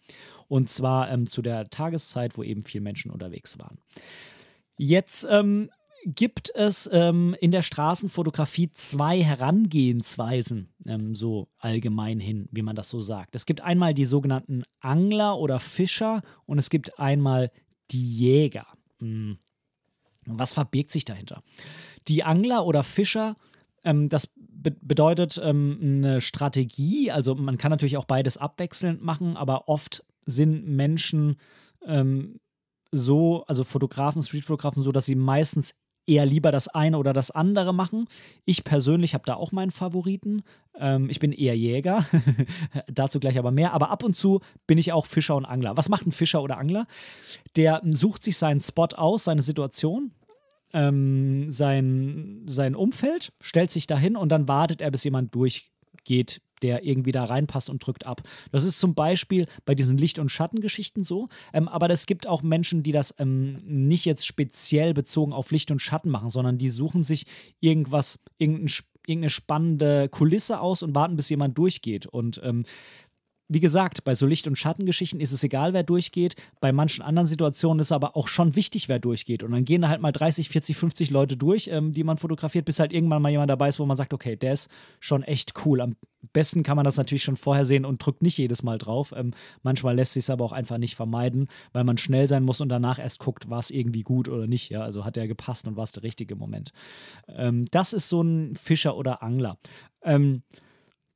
[0.48, 3.78] Und zwar ähm, zu der Tageszeit, wo eben viele Menschen unterwegs waren.
[4.78, 5.70] Jetzt ähm,
[6.06, 12.88] gibt es ähm, in der Straßenfotografie zwei Herangehensweisen, ähm, so allgemein hin, wie man das
[12.88, 13.34] so sagt.
[13.34, 17.50] Es gibt einmal die sogenannten Angler oder Fischer und es gibt einmal
[17.90, 18.66] die Jäger.
[19.00, 19.38] Hm.
[20.26, 21.42] Was verbirgt sich dahinter?
[22.06, 23.34] Die Angler oder Fischer,
[23.82, 29.36] ähm, das be bedeutet ähm, eine Strategie, also man kann natürlich auch beides abwechselnd machen,
[29.36, 31.36] aber oft sind Menschen
[31.84, 32.38] ähm,
[32.92, 35.74] so, also Fotografen, Streetfotografen, so, dass sie meistens
[36.06, 38.06] eher lieber das eine oder das andere machen.
[38.44, 40.42] Ich persönlich habe da auch meinen Favoriten.
[40.78, 42.06] Ähm, ich bin eher Jäger,
[42.86, 43.72] dazu gleich aber mehr.
[43.72, 45.76] Aber ab und zu bin ich auch Fischer und Angler.
[45.76, 46.86] Was macht ein Fischer oder Angler?
[47.56, 50.12] Der sucht sich seinen Spot aus, seine Situation,
[50.72, 56.84] ähm, sein, sein Umfeld, stellt sich dahin und dann wartet er, bis jemand durchgeht, der
[56.84, 58.22] irgendwie da reinpasst und drückt ab.
[58.52, 61.28] Das ist zum Beispiel bei diesen Licht- und Schattengeschichten so.
[61.52, 65.70] Ähm, aber es gibt auch Menschen, die das ähm, nicht jetzt speziell bezogen auf Licht
[65.70, 67.26] und Schatten machen, sondern die suchen sich
[67.60, 68.70] irgendwas, irgendein,
[69.06, 72.06] irgendeine spannende Kulisse aus und warten, bis jemand durchgeht.
[72.06, 72.64] Und ähm,
[73.48, 76.34] wie gesagt, bei so Licht- und Schattengeschichten ist es egal, wer durchgeht.
[76.60, 79.42] Bei manchen anderen Situationen ist es aber auch schon wichtig, wer durchgeht.
[79.42, 82.80] Und dann gehen halt mal 30, 40, 50 Leute durch, ähm, die man fotografiert, bis
[82.80, 85.80] halt irgendwann mal jemand dabei ist, wo man sagt, okay, der ist schon echt cool.
[85.80, 85.94] Am
[86.32, 89.14] besten kann man das natürlich schon vorher sehen und drückt nicht jedes Mal drauf.
[89.16, 89.32] Ähm,
[89.62, 92.68] manchmal lässt sich es aber auch einfach nicht vermeiden, weil man schnell sein muss und
[92.68, 94.70] danach erst guckt, war es irgendwie gut oder nicht.
[94.70, 94.82] Ja?
[94.82, 96.72] Also hat er gepasst und war es der richtige Moment.
[97.28, 99.56] Ähm, das ist so ein Fischer oder Angler.
[100.02, 100.42] Ähm,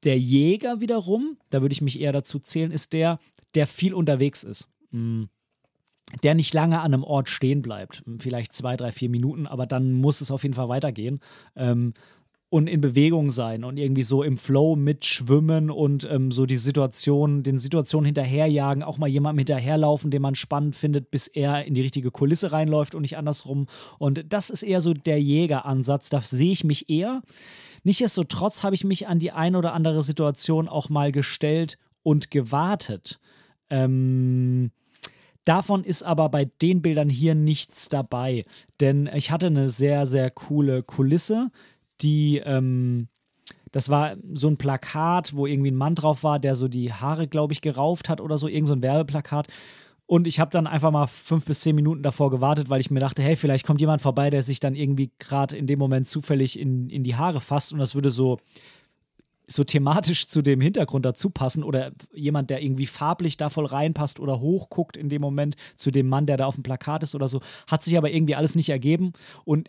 [0.04, 3.18] der Jäger wiederum, da würde ich mich eher dazu zählen, ist der,
[3.54, 4.68] der viel unterwegs ist.
[4.92, 5.28] Hm.
[6.24, 8.02] Der nicht lange an einem Ort stehen bleibt.
[8.18, 11.20] Vielleicht zwei, drei, vier Minuten, aber dann muss es auf jeden Fall weitergehen.
[11.54, 11.92] Ähm,
[12.50, 17.44] und in Bewegung sein und irgendwie so im Flow mitschwimmen und ähm, so die Situation,
[17.44, 21.80] den Situationen hinterherjagen, auch mal jemandem hinterherlaufen, den man spannend findet, bis er in die
[21.80, 23.66] richtige Kulisse reinläuft und nicht andersrum.
[23.98, 26.08] Und das ist eher so der Jägeransatz.
[26.08, 27.22] Da sehe ich mich eher.
[27.82, 33.20] Nichtsdestotrotz habe ich mich an die ein oder andere Situation auch mal gestellt und gewartet.
[33.68, 34.70] Ähm,
[35.44, 38.44] Davon ist aber bei den Bildern hier nichts dabei,
[38.78, 41.50] denn ich hatte eine sehr, sehr coole Kulisse,
[42.02, 43.08] die, ähm,
[43.72, 47.26] das war so ein Plakat, wo irgendwie ein Mann drauf war, der so die Haare,
[47.26, 49.48] glaube ich, gerauft hat oder so, irgend so ein Werbeplakat.
[50.10, 52.98] Und ich habe dann einfach mal fünf bis zehn Minuten davor gewartet, weil ich mir
[52.98, 56.58] dachte, hey, vielleicht kommt jemand vorbei, der sich dann irgendwie gerade in dem Moment zufällig
[56.58, 58.40] in, in die Haare fasst und das würde so,
[59.46, 64.18] so thematisch zu dem Hintergrund dazu passen oder jemand, der irgendwie farblich da voll reinpasst
[64.18, 67.28] oder hochguckt in dem Moment zu dem Mann, der da auf dem Plakat ist oder
[67.28, 67.40] so.
[67.68, 69.12] Hat sich aber irgendwie alles nicht ergeben
[69.44, 69.68] und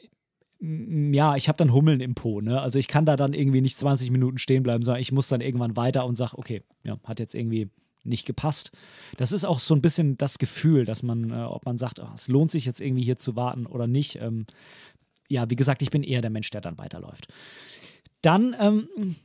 [0.60, 2.60] mm, ja, ich habe dann Hummeln im Po, ne?
[2.60, 5.42] Also ich kann da dann irgendwie nicht 20 Minuten stehen bleiben, sondern ich muss dann
[5.42, 7.70] irgendwann weiter und sage, okay, ja, hat jetzt irgendwie
[8.04, 8.72] nicht gepasst.
[9.18, 12.10] Das ist auch so ein bisschen das Gefühl, dass man, äh, ob man sagt, oh,
[12.14, 14.16] es lohnt sich jetzt irgendwie hier zu warten oder nicht.
[14.16, 14.46] Ähm,
[15.30, 17.28] ja, wie gesagt, ich bin eher der Mensch, der dann weiterläuft.
[18.22, 19.16] Dann ähm,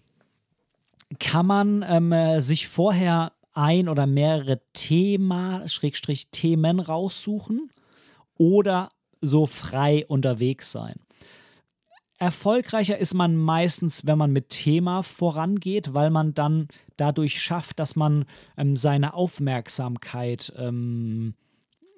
[1.19, 7.71] kann man ähm, äh, sich vorher ein oder mehrere Thema, Schrägstrich Themen raussuchen
[8.37, 11.01] oder so frei unterwegs sein.
[12.19, 17.95] Erfolgreicher ist man meistens, wenn man mit Thema vorangeht, weil man dann dadurch schafft, dass
[17.95, 18.25] man
[18.57, 21.35] ähm, seine Aufmerksamkeit, ähm,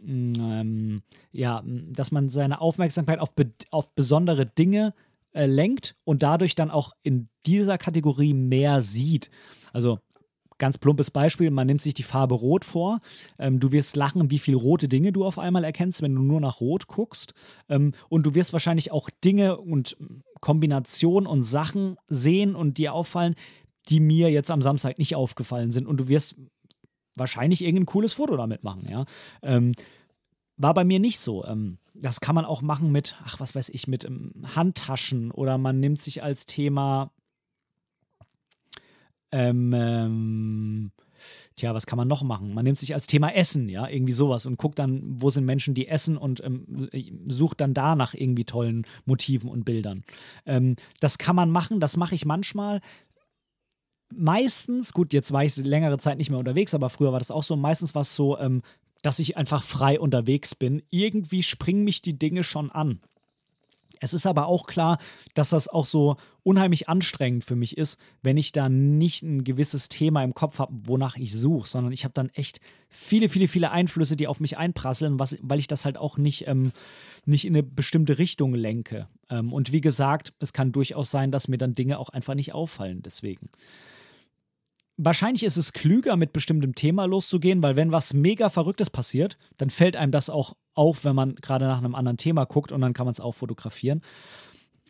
[0.04, 4.92] ähm, ja, dass man seine Aufmerksamkeit auf, be auf besondere Dinge
[5.32, 9.30] äh, lenkt und dadurch dann auch in dieser Kategorie mehr sieht.
[9.72, 10.00] Also
[10.58, 12.98] Ganz plumpes Beispiel, man nimmt sich die Farbe Rot vor.
[13.38, 16.40] Ähm, du wirst lachen, wie viele rote Dinge du auf einmal erkennst, wenn du nur
[16.40, 17.32] nach Rot guckst.
[17.68, 19.96] Ähm, und du wirst wahrscheinlich auch Dinge und
[20.40, 23.34] Kombinationen und Sachen sehen und dir auffallen,
[23.88, 25.86] die mir jetzt am Samstag nicht aufgefallen sind.
[25.86, 26.36] Und du wirst
[27.16, 29.04] wahrscheinlich irgendein cooles Foto damit machen, ja.
[29.42, 29.72] Ähm,
[30.56, 31.44] war bei mir nicht so.
[31.44, 35.58] Ähm, das kann man auch machen mit, ach, was weiß ich, mit ähm, Handtaschen oder
[35.58, 37.12] man nimmt sich als Thema
[39.32, 40.92] ähm, ähm,
[41.56, 42.54] tja, was kann man noch machen?
[42.54, 45.74] Man nimmt sich als Thema Essen, ja, irgendwie sowas und guckt dann, wo sind Menschen,
[45.74, 46.88] die essen und ähm,
[47.26, 50.04] sucht dann da nach irgendwie tollen Motiven und Bildern.
[50.46, 52.80] Ähm, das kann man machen, das mache ich manchmal.
[54.10, 57.42] Meistens, gut, jetzt war ich längere Zeit nicht mehr unterwegs, aber früher war das auch
[57.42, 57.56] so.
[57.56, 58.62] Meistens war es so, ähm,
[59.02, 60.82] dass ich einfach frei unterwegs bin.
[60.90, 63.00] Irgendwie springen mich die Dinge schon an.
[64.00, 64.98] Es ist aber auch klar,
[65.34, 69.88] dass das auch so unheimlich anstrengend für mich ist, wenn ich da nicht ein gewisses
[69.88, 73.70] Thema im Kopf habe, wonach ich suche, sondern ich habe dann echt viele, viele, viele
[73.70, 76.72] Einflüsse, die auf mich einprasseln, was, weil ich das halt auch nicht, ähm,
[77.26, 79.08] nicht in eine bestimmte Richtung lenke.
[79.28, 82.54] Ähm, und wie gesagt, es kann durchaus sein, dass mir dann Dinge auch einfach nicht
[82.54, 83.48] auffallen deswegen
[84.98, 89.70] wahrscheinlich ist es klüger, mit bestimmtem Thema loszugehen, weil wenn was mega Verrücktes passiert, dann
[89.70, 92.92] fällt einem das auch auch wenn man gerade nach einem anderen Thema guckt und dann
[92.92, 94.00] kann man es auch fotografieren.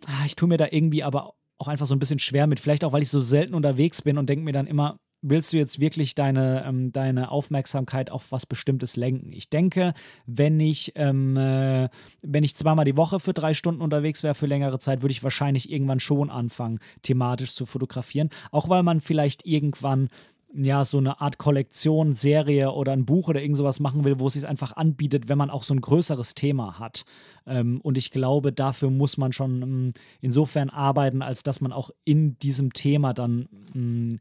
[0.07, 2.61] Ah, ich tue mir da irgendwie aber auch einfach so ein bisschen schwer mit.
[2.61, 5.57] Vielleicht auch, weil ich so selten unterwegs bin und denke mir dann immer, willst du
[5.57, 9.33] jetzt wirklich deine, ähm, deine Aufmerksamkeit auf was Bestimmtes lenken?
[9.33, 9.95] Ich denke,
[10.27, 11.89] wenn ich, ähm, äh,
[12.23, 15.23] wenn ich zweimal die Woche für drei Stunden unterwegs wäre für längere Zeit, würde ich
[15.23, 18.31] wahrscheinlich irgendwann schon anfangen, thematisch zu fotografieren.
[18.51, 20.09] Auch weil man vielleicht irgendwann
[20.55, 24.29] ja, so eine Art Kollektion, Serie oder ein Buch oder irgend sowas machen will, wo
[24.29, 27.05] es sich einfach anbietet, wenn man auch so ein größeres Thema hat.
[27.47, 31.91] Ähm, und ich glaube, dafür muss man schon ähm, insofern arbeiten, als dass man auch
[32.05, 34.19] in diesem Thema dann ähm,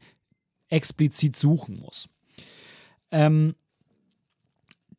[0.68, 2.08] explizit suchen muss.
[3.10, 3.54] Ähm,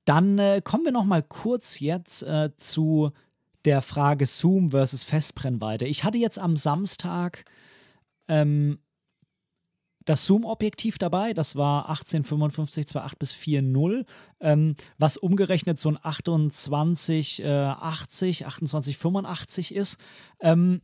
[0.06, 3.12] dann äh, kommen wir noch mal kurz jetzt äh, zu
[3.66, 5.86] der Frage Zoom versus Festbrennweite.
[5.86, 7.46] Ich hatte jetzt am Samstag
[8.28, 8.80] ähm,
[10.06, 14.06] das Zoom-Objektiv dabei, das war 1855 28 bis 4.0,
[14.40, 20.00] ähm, was umgerechnet so ein 2880, äh, 2885 ist.
[20.40, 20.82] Ähm,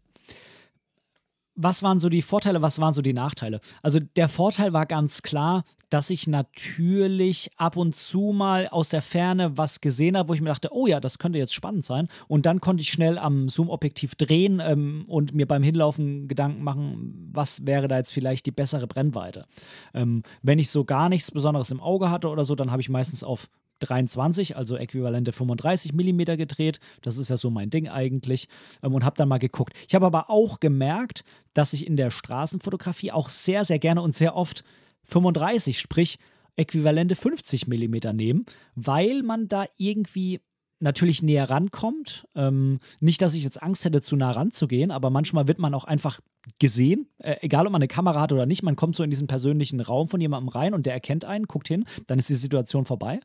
[1.56, 3.60] was waren so die Vorteile, was waren so die Nachteile?
[3.82, 9.02] Also der Vorteil war ganz klar, dass ich natürlich ab und zu mal aus der
[9.02, 12.10] Ferne was gesehen habe, wo ich mir dachte, oh ja, das könnte jetzt spannend sein.
[12.28, 17.30] Und dann konnte ich schnell am Zoom-Objektiv drehen ähm, und mir beim Hinlaufen Gedanken machen,
[17.32, 19.46] was wäre da jetzt vielleicht die bessere Brennweite.
[19.94, 22.90] Ähm, wenn ich so gar nichts Besonderes im Auge hatte oder so, dann habe ich
[22.90, 23.48] meistens auf
[23.88, 26.80] 23, also äquivalente 35 mm gedreht.
[27.02, 28.48] Das ist ja so mein Ding eigentlich.
[28.84, 29.74] Ähm, und habe dann mal geguckt.
[29.88, 34.16] Ich habe aber auch gemerkt, dass ich in der Straßenfotografie auch sehr, sehr gerne und
[34.16, 34.64] sehr oft
[35.06, 36.18] 35, sprich
[36.56, 38.44] äquivalente 50 mm nehme,
[38.76, 40.42] weil man da irgendwie
[40.80, 42.28] natürlich näher rankommt.
[42.36, 45.86] Ähm, nicht, dass ich jetzt Angst hätte, zu nah ranzugehen, aber manchmal wird man auch
[45.86, 46.20] einfach
[46.60, 48.64] gesehen, äh, egal ob man eine Kamera hat oder nicht.
[48.64, 51.68] Man kommt so in diesen persönlichen Raum von jemandem rein und der erkennt einen, guckt
[51.68, 53.20] hin, dann ist die Situation vorbei.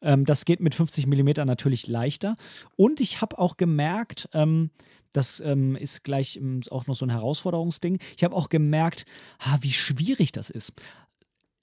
[0.00, 2.36] Ähm, das geht mit 50 mm natürlich leichter.
[2.76, 4.70] Und ich habe auch gemerkt, ähm,
[5.12, 7.98] das ähm, ist gleich ähm, auch noch so ein Herausforderungsding.
[8.16, 9.04] Ich habe auch gemerkt,
[9.40, 10.72] ha, wie schwierig das ist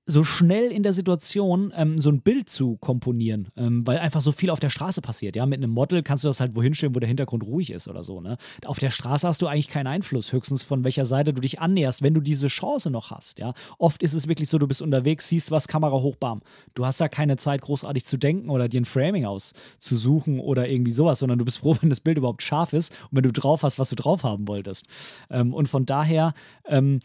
[0.10, 4.32] so schnell in der Situation ähm, so ein Bild zu komponieren, ähm, weil einfach so
[4.32, 5.36] viel auf der Straße passiert.
[5.36, 7.88] Ja, mit einem Model kannst du das halt wohin stellen, wo der Hintergrund ruhig ist
[7.88, 8.20] oder so.
[8.20, 8.38] Ne?
[8.66, 12.02] Auf der Straße hast du eigentlich keinen Einfluss, höchstens von welcher Seite du dich annäherst,
[12.02, 13.38] wenn du diese Chance noch hast.
[13.38, 16.42] Ja, oft ist es wirklich so, du bist unterwegs, siehst was, Kamera hoch, bam.
[16.74, 20.92] Du hast ja keine Zeit, großartig zu denken oder dir ein Framing auszusuchen oder irgendwie
[20.92, 23.62] sowas, sondern du bist froh, wenn das Bild überhaupt scharf ist und wenn du drauf
[23.62, 24.88] hast, was du drauf haben wolltest.
[25.30, 26.34] Ähm, und von daher
[26.66, 27.00] ähm,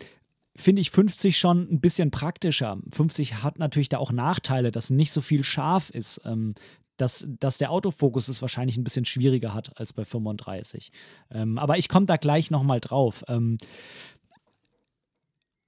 [0.56, 2.78] finde ich 50 schon ein bisschen praktischer.
[2.92, 6.20] 50 hat natürlich da auch Nachteile, dass nicht so viel scharf ist.
[6.24, 6.54] Ähm,
[6.96, 10.92] dass, dass der Autofokus es wahrscheinlich ein bisschen schwieriger hat als bei 35.
[11.30, 13.24] Ähm, aber ich komme da gleich nochmal drauf.
[13.26, 13.58] Ähm,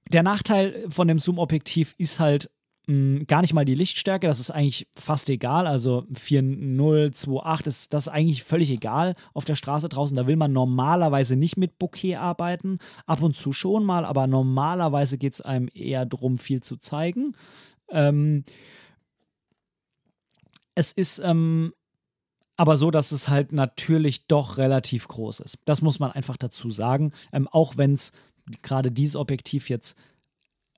[0.09, 2.49] der Nachteil von dem Zoom-Objektiv ist halt,
[2.87, 5.67] mh, gar nicht mal die Lichtstärke, das ist eigentlich fast egal.
[5.67, 10.17] Also 4.0, ist das ist eigentlich völlig egal auf der Straße draußen.
[10.17, 12.79] Da will man normalerweise nicht mit Bokeh arbeiten.
[13.05, 17.35] Ab und zu schon mal, aber normalerweise geht es einem eher darum, viel zu zeigen.
[17.89, 18.43] Ähm,
[20.75, 21.73] es ist ähm,
[22.55, 25.59] aber so, dass es halt natürlich doch relativ groß ist.
[25.65, 27.13] Das muss man einfach dazu sagen.
[27.31, 28.11] Ähm, auch wenn es
[28.61, 29.97] gerade dieses Objektiv jetzt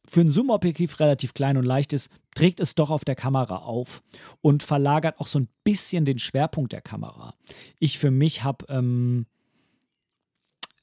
[0.10, 4.02] für ein Zoom-Objektiv relativ klein und leicht ist, trägt es doch auf der Kamera auf
[4.42, 7.36] und verlagert auch so ein bisschen den Schwerpunkt der Kamera.
[7.80, 9.26] Ich für mich habe ähm,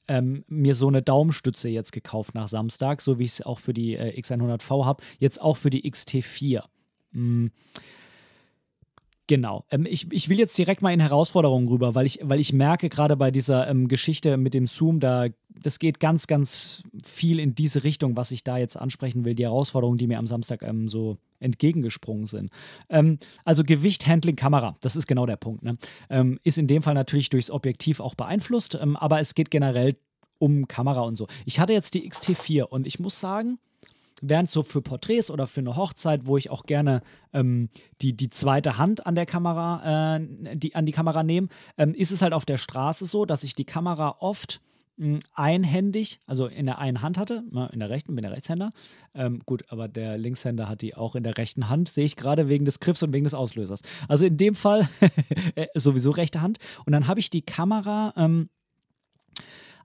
[0.07, 3.73] ähm, mir so eine Daumenstütze jetzt gekauft nach Samstag, so wie ich es auch für
[3.73, 6.63] die äh, X100V habe, jetzt auch für die XT4.
[7.11, 7.51] Mhm.
[9.27, 9.65] Genau.
[9.69, 12.89] Ähm, ich, ich will jetzt direkt mal in Herausforderungen rüber, weil ich, weil ich merke
[12.89, 15.27] gerade bei dieser ähm, Geschichte mit dem Zoom, da
[15.61, 19.43] das geht ganz, ganz viel in diese Richtung, was ich da jetzt ansprechen will, die
[19.43, 22.51] Herausforderungen, die mir am Samstag ähm, so entgegengesprungen sind.
[22.89, 25.63] Ähm, also Gewicht, Handling, Kamera, das ist genau der Punkt.
[25.63, 25.77] Ne?
[26.09, 29.97] Ähm, ist in dem Fall natürlich durchs Objektiv auch beeinflusst, ähm, aber es geht generell
[30.39, 31.27] um Kamera und so.
[31.45, 33.59] Ich hatte jetzt die XT4 und ich muss sagen,
[34.21, 37.01] während so für Porträts oder für eine Hochzeit, wo ich auch gerne
[37.33, 37.69] ähm,
[38.01, 42.11] die, die zweite Hand an der Kamera, äh, die, an die Kamera nehme, ähm, ist
[42.11, 44.61] es halt auf der Straße so, dass ich die Kamera oft
[44.97, 48.31] mh, hm, einhändig, also in der einen Hand hatte, ne, in der rechten, bin der
[48.31, 48.71] Rechtshänder.
[49.13, 52.49] Ähm, gut, aber der Linkshänder hat die auch in der rechten Hand, sehe ich gerade
[52.49, 53.81] wegen des Griffs und wegen des Auslösers.
[54.07, 54.87] Also in dem Fall
[55.55, 56.57] äh, sowieso rechte Hand.
[56.85, 58.49] Und dann habe ich die Kamera ähm,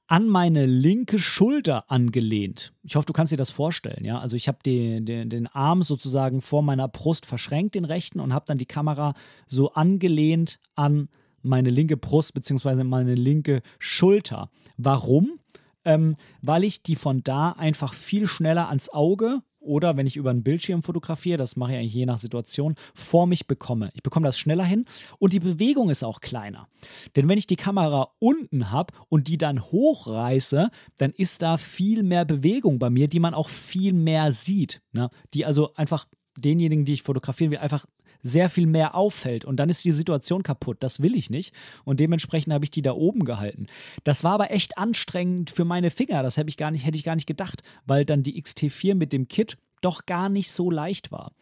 [0.06, 2.72] an meine linke Schulter angelehnt.
[2.82, 4.18] Ich hoffe, du kannst dir das vorstellen, ja.
[4.18, 8.34] Also ich habe den, den, den Arm sozusagen vor meiner Brust verschränkt, den rechten, und
[8.34, 9.14] habe dann die Kamera
[9.46, 11.08] so angelehnt an
[11.42, 12.84] meine linke Brust bzw.
[12.84, 14.50] meine linke Schulter.
[14.76, 15.38] Warum?
[15.84, 20.30] Ähm, weil ich die von da einfach viel schneller ans Auge oder wenn ich über
[20.30, 23.90] einen Bildschirm fotografiere, das mache ich eigentlich je nach Situation, vor mich bekomme.
[23.94, 24.84] Ich bekomme das schneller hin
[25.18, 26.68] und die Bewegung ist auch kleiner.
[27.16, 32.02] Denn wenn ich die Kamera unten habe und die dann hochreiße, dann ist da viel
[32.02, 34.82] mehr Bewegung bei mir, die man auch viel mehr sieht.
[34.92, 35.10] Ne?
[35.34, 36.06] Die also einfach
[36.36, 37.86] denjenigen, die ich fotografieren will, einfach
[38.22, 40.78] sehr viel mehr auffällt und dann ist die Situation kaputt.
[40.80, 41.54] Das will ich nicht
[41.84, 43.66] und dementsprechend habe ich die da oben gehalten.
[44.04, 46.22] Das war aber echt anstrengend für meine Finger.
[46.22, 49.12] Das hätte ich gar nicht, hätte ich gar nicht gedacht, weil dann die XT4 mit
[49.12, 51.32] dem Kit doch gar nicht so leicht war.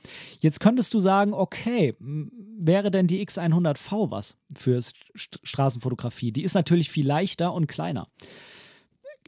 [0.41, 4.81] Jetzt könntest du sagen, okay, wäre denn die X100V was für
[5.15, 6.33] Straßenfotografie?
[6.33, 8.09] Die ist natürlich viel leichter und kleiner.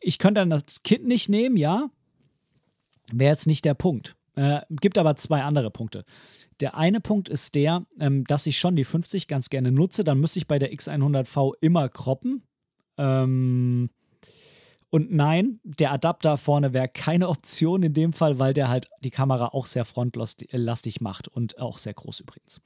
[0.01, 1.91] Ich könnte dann das Kit nicht nehmen, ja,
[3.13, 4.17] wäre jetzt nicht der Punkt.
[4.35, 6.05] Äh, gibt aber zwei andere Punkte.
[6.61, 10.05] Der eine Punkt ist der, ähm, dass ich schon die 50 ganz gerne nutze.
[10.05, 12.43] Dann müsste ich bei der X100V immer kroppen.
[12.97, 13.91] Ähm,
[14.91, 19.11] und nein, der Adapter vorne wäre keine Option in dem Fall, weil der halt die
[19.11, 22.61] Kamera auch sehr frontlastig macht und auch sehr groß übrigens.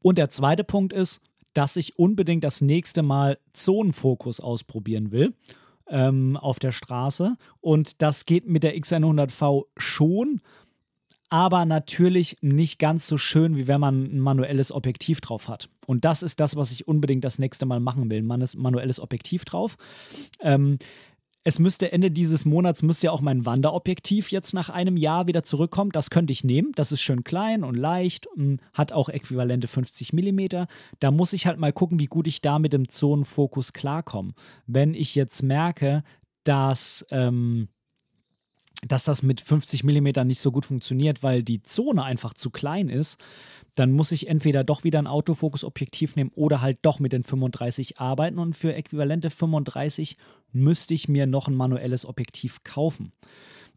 [0.00, 1.20] Und der zweite Punkt ist,
[1.54, 5.34] dass ich unbedingt das nächste Mal Zonenfokus ausprobieren will
[5.88, 7.36] ähm, auf der Straße.
[7.60, 10.40] Und das geht mit der X100V schon,
[11.32, 15.70] aber natürlich nicht ganz so schön, wie wenn man ein manuelles Objektiv drauf hat.
[15.86, 18.22] Und das ist das, was ich unbedingt das nächste Mal machen will.
[18.22, 19.76] Man manuelles Objektiv drauf.
[20.40, 20.76] Ähm,
[21.42, 25.42] es müsste Ende dieses Monats müsste ja auch mein Wanderobjektiv jetzt nach einem Jahr wieder
[25.42, 25.90] zurückkommen.
[25.90, 26.72] Das könnte ich nehmen.
[26.74, 30.66] Das ist schön klein und leicht, hm, hat auch äquivalente 50 mm.
[31.00, 34.34] Da muss ich halt mal gucken, wie gut ich da mit dem Zonenfokus klarkomme.
[34.66, 36.04] Wenn ich jetzt merke,
[36.44, 37.68] dass ähm,
[38.86, 42.88] dass das mit 50 mm nicht so gut funktioniert, weil die Zone einfach zu klein
[42.88, 43.20] ist,
[43.74, 47.98] dann muss ich entweder doch wieder ein Autofokus-Objektiv nehmen oder halt doch mit den 35
[47.98, 50.16] arbeiten und für äquivalente 35
[50.52, 53.12] müsste ich mir noch ein manuelles Objektiv kaufen.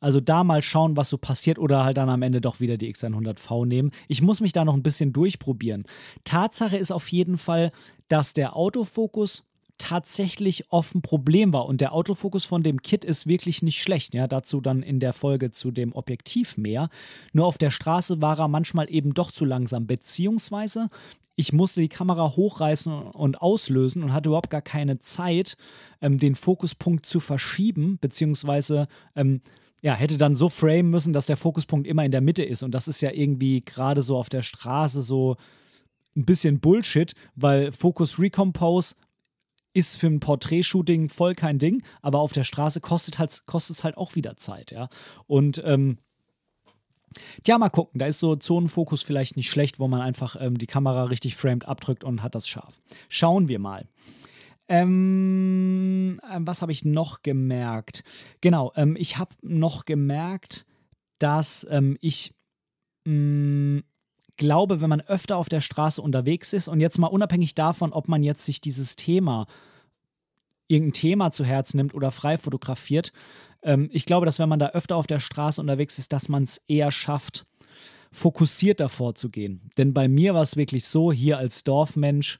[0.01, 2.93] Also da mal schauen, was so passiert oder halt dann am Ende doch wieder die
[2.93, 3.91] X100V nehmen.
[4.08, 5.86] Ich muss mich da noch ein bisschen durchprobieren.
[6.26, 7.72] Tatsache ist auf jeden Fall,
[8.10, 9.43] dass der Autofokus
[9.78, 11.66] tatsächlich oft ein Problem war.
[11.66, 14.14] Und der Autofokus von dem Kit ist wirklich nicht schlecht.
[14.14, 16.90] Ja, dazu dann in der Folge zu dem Objektiv mehr.
[17.34, 19.88] Nur auf der Straße war er manchmal eben doch zu langsam.
[19.88, 20.90] Beziehungsweise
[21.36, 25.58] ich musste die Kamera hochreißen und auslösen und hatte überhaupt gar keine Zeit,
[26.02, 29.42] ähm, den Fokuspunkt zu verschieben, beziehungsweise ähm,
[29.82, 32.64] ja, hätte dann so framen müssen, dass der Fokuspunkt immer in der Mitte ist.
[32.64, 35.36] Und das ist ja irgendwie gerade so auf der Straße so
[36.16, 38.96] ein bisschen Bullshit, weil Focus Recompose
[39.76, 43.98] ist für ein Porträtshooting voll kein Ding, aber auf der Straße kostet halt, es halt
[43.98, 44.90] auch wieder Zeit, ja.
[45.28, 45.98] Und ähm,
[47.44, 48.00] Tja, mal gucken.
[48.00, 51.66] Da ist so Zonenfokus vielleicht nicht schlecht, wo man einfach ähm, die Kamera richtig framed
[51.66, 52.82] abdrückt und hat das scharf.
[53.08, 53.88] Schauen wir mal.
[54.68, 58.04] Ähm, ähm was habe ich noch gemerkt?
[58.42, 60.66] Genau, ähm, ich habe noch gemerkt,
[61.20, 62.34] dass ähm, ich
[63.06, 63.84] mh, mm,
[64.38, 68.08] glaube, wenn man öfter auf der Straße unterwegs ist und jetzt mal unabhängig davon, ob
[68.08, 69.48] man jetzt sich dieses Thema,
[70.68, 73.12] irgendein Thema zu Herz nimmt oder frei fotografiert,
[73.62, 76.44] ähm, ich glaube, dass wenn man da öfter auf der Straße unterwegs ist, dass man
[76.44, 77.46] es eher schafft,
[78.12, 79.70] fokussiert davor zu gehen.
[79.78, 82.40] Denn bei mir war es wirklich so, hier als Dorfmensch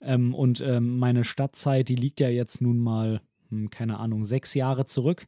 [0.00, 4.54] ähm, und ähm, meine Stadtzeit, die liegt ja jetzt nun mal, hm, keine Ahnung, sechs
[4.54, 5.26] Jahre zurück.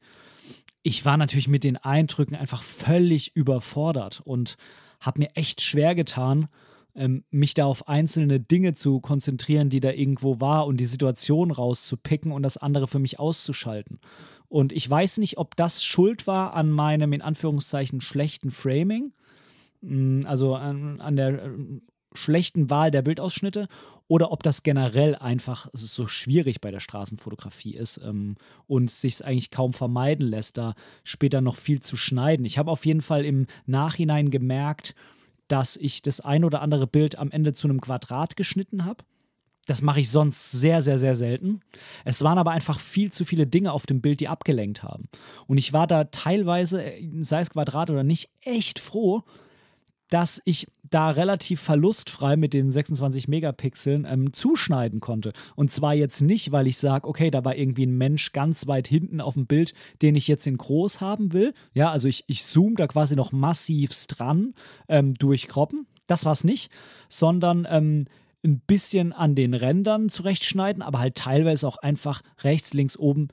[0.82, 4.56] Ich war natürlich mit den Eindrücken einfach völlig überfordert und
[5.00, 6.48] habe mir echt schwer getan,
[6.94, 11.50] ähm, mich da auf einzelne Dinge zu konzentrieren, die da irgendwo war und die Situation
[11.50, 14.00] rauszupicken und das andere für mich auszuschalten.
[14.48, 19.12] Und ich weiß nicht, ob das Schuld war an meinem in Anführungszeichen schlechten Framing,
[19.80, 21.50] mm, also an, an der äh,
[22.12, 23.68] schlechten Wahl der Bildausschnitte
[24.10, 28.34] oder ob das generell einfach so schwierig bei der Straßenfotografie ist ähm,
[28.66, 32.44] und sich eigentlich kaum vermeiden lässt, da später noch viel zu schneiden.
[32.44, 34.96] Ich habe auf jeden Fall im Nachhinein gemerkt,
[35.46, 39.04] dass ich das ein oder andere Bild am Ende zu einem Quadrat geschnitten habe.
[39.66, 41.60] Das mache ich sonst sehr, sehr, sehr selten.
[42.04, 45.08] Es waren aber einfach viel zu viele Dinge auf dem Bild, die abgelenkt haben.
[45.46, 46.82] Und ich war da teilweise,
[47.20, 49.22] sei es Quadrat oder nicht, echt froh,
[50.10, 55.32] dass ich da relativ verlustfrei mit den 26 Megapixeln ähm, zuschneiden konnte.
[55.54, 58.88] Und zwar jetzt nicht, weil ich sage, okay, da war irgendwie ein Mensch ganz weit
[58.88, 61.54] hinten auf dem Bild, den ich jetzt in groß haben will.
[61.74, 64.54] Ja, also ich, ich zoome da quasi noch massivst dran
[64.88, 65.86] ähm, durch Kroppen.
[66.06, 66.72] Das war es nicht,
[67.08, 68.06] sondern ähm,
[68.44, 73.28] ein bisschen an den Rändern zurechtschneiden, aber halt teilweise auch einfach rechts, links, oben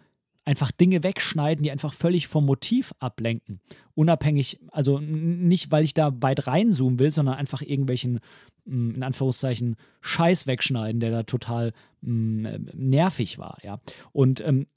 [0.47, 3.59] einfach Dinge wegschneiden, die einfach völlig vom Motiv ablenken.
[3.95, 8.21] Unabhängig, also nicht, weil ich da weit reinzoomen will, sondern einfach irgendwelchen,
[8.63, 13.81] mm, in Anführungszeichen, Scheiß wegschneiden, der da total mm, nervig war, ja.
[14.13, 14.67] Und ähm,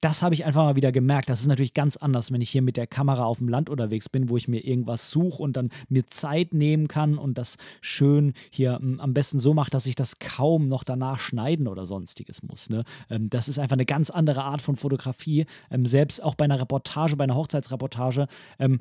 [0.00, 1.28] das habe ich einfach mal wieder gemerkt.
[1.28, 4.08] Das ist natürlich ganz anders, wenn ich hier mit der Kamera auf dem Land unterwegs
[4.08, 8.32] bin, wo ich mir irgendwas suche und dann mir Zeit nehmen kann und das schön
[8.50, 12.42] hier m, am besten so mache, dass ich das kaum noch danach schneiden oder sonstiges
[12.42, 12.70] muss.
[12.70, 12.84] Ne?
[13.10, 15.46] Ähm, das ist einfach eine ganz andere Art von Fotografie.
[15.70, 18.28] Ähm, selbst auch bei einer Reportage, bei einer Hochzeitsreportage,
[18.58, 18.78] ähm,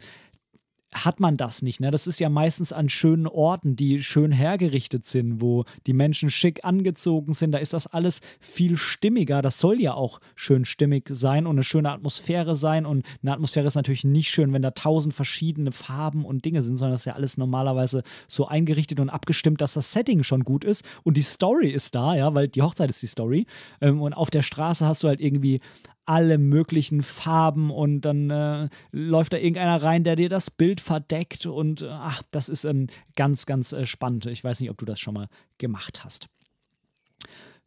[0.94, 1.80] hat man das nicht.
[1.80, 1.92] Ne?
[1.92, 6.64] Das ist ja meistens an schönen Orten, die schön hergerichtet sind, wo die Menschen schick
[6.64, 7.52] angezogen sind.
[7.52, 9.42] Da ist das alles viel stimmiger.
[9.42, 12.86] Das soll ja auch schön stimmig sein und eine schöne Atmosphäre sein.
[12.86, 16.78] Und eine Atmosphäre ist natürlich nicht schön, wenn da tausend verschiedene Farben und Dinge sind,
[16.78, 20.64] sondern das ist ja alles normalerweise so eingerichtet und abgestimmt, dass das Setting schon gut
[20.64, 23.46] ist und die Story ist da, ja, weil die Hochzeit ist die Story.
[23.82, 25.60] Ähm, und auf der Straße hast du halt irgendwie
[26.08, 31.46] alle möglichen Farben und dann äh, läuft da irgendeiner rein, der dir das Bild verdeckt
[31.46, 34.26] und äh, ach, das ist ähm, ganz, ganz äh, spannend.
[34.26, 35.28] Ich weiß nicht, ob du das schon mal
[35.58, 36.28] gemacht hast.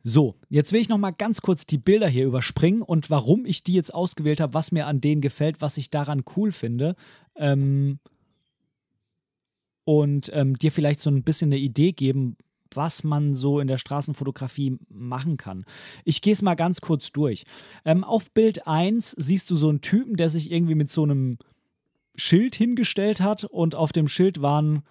[0.02, 3.62] So, jetzt will ich noch mal ganz kurz die Bilder hier überspringen und warum ich
[3.62, 6.96] die jetzt ausgewählt habe, was mir an denen gefällt, was ich daran cool finde.
[7.36, 7.98] Ähm,
[9.84, 12.36] und ähm, dir vielleicht so ein bisschen eine Idee geben,
[12.76, 15.64] was man so in der Straßenfotografie machen kann.
[16.04, 17.44] Ich gehe es mal ganz kurz durch.
[17.84, 21.38] Ähm, auf Bild 1 siehst du so einen Typen, der sich irgendwie mit so einem
[22.16, 24.82] Schild hingestellt hat und auf dem Schild waren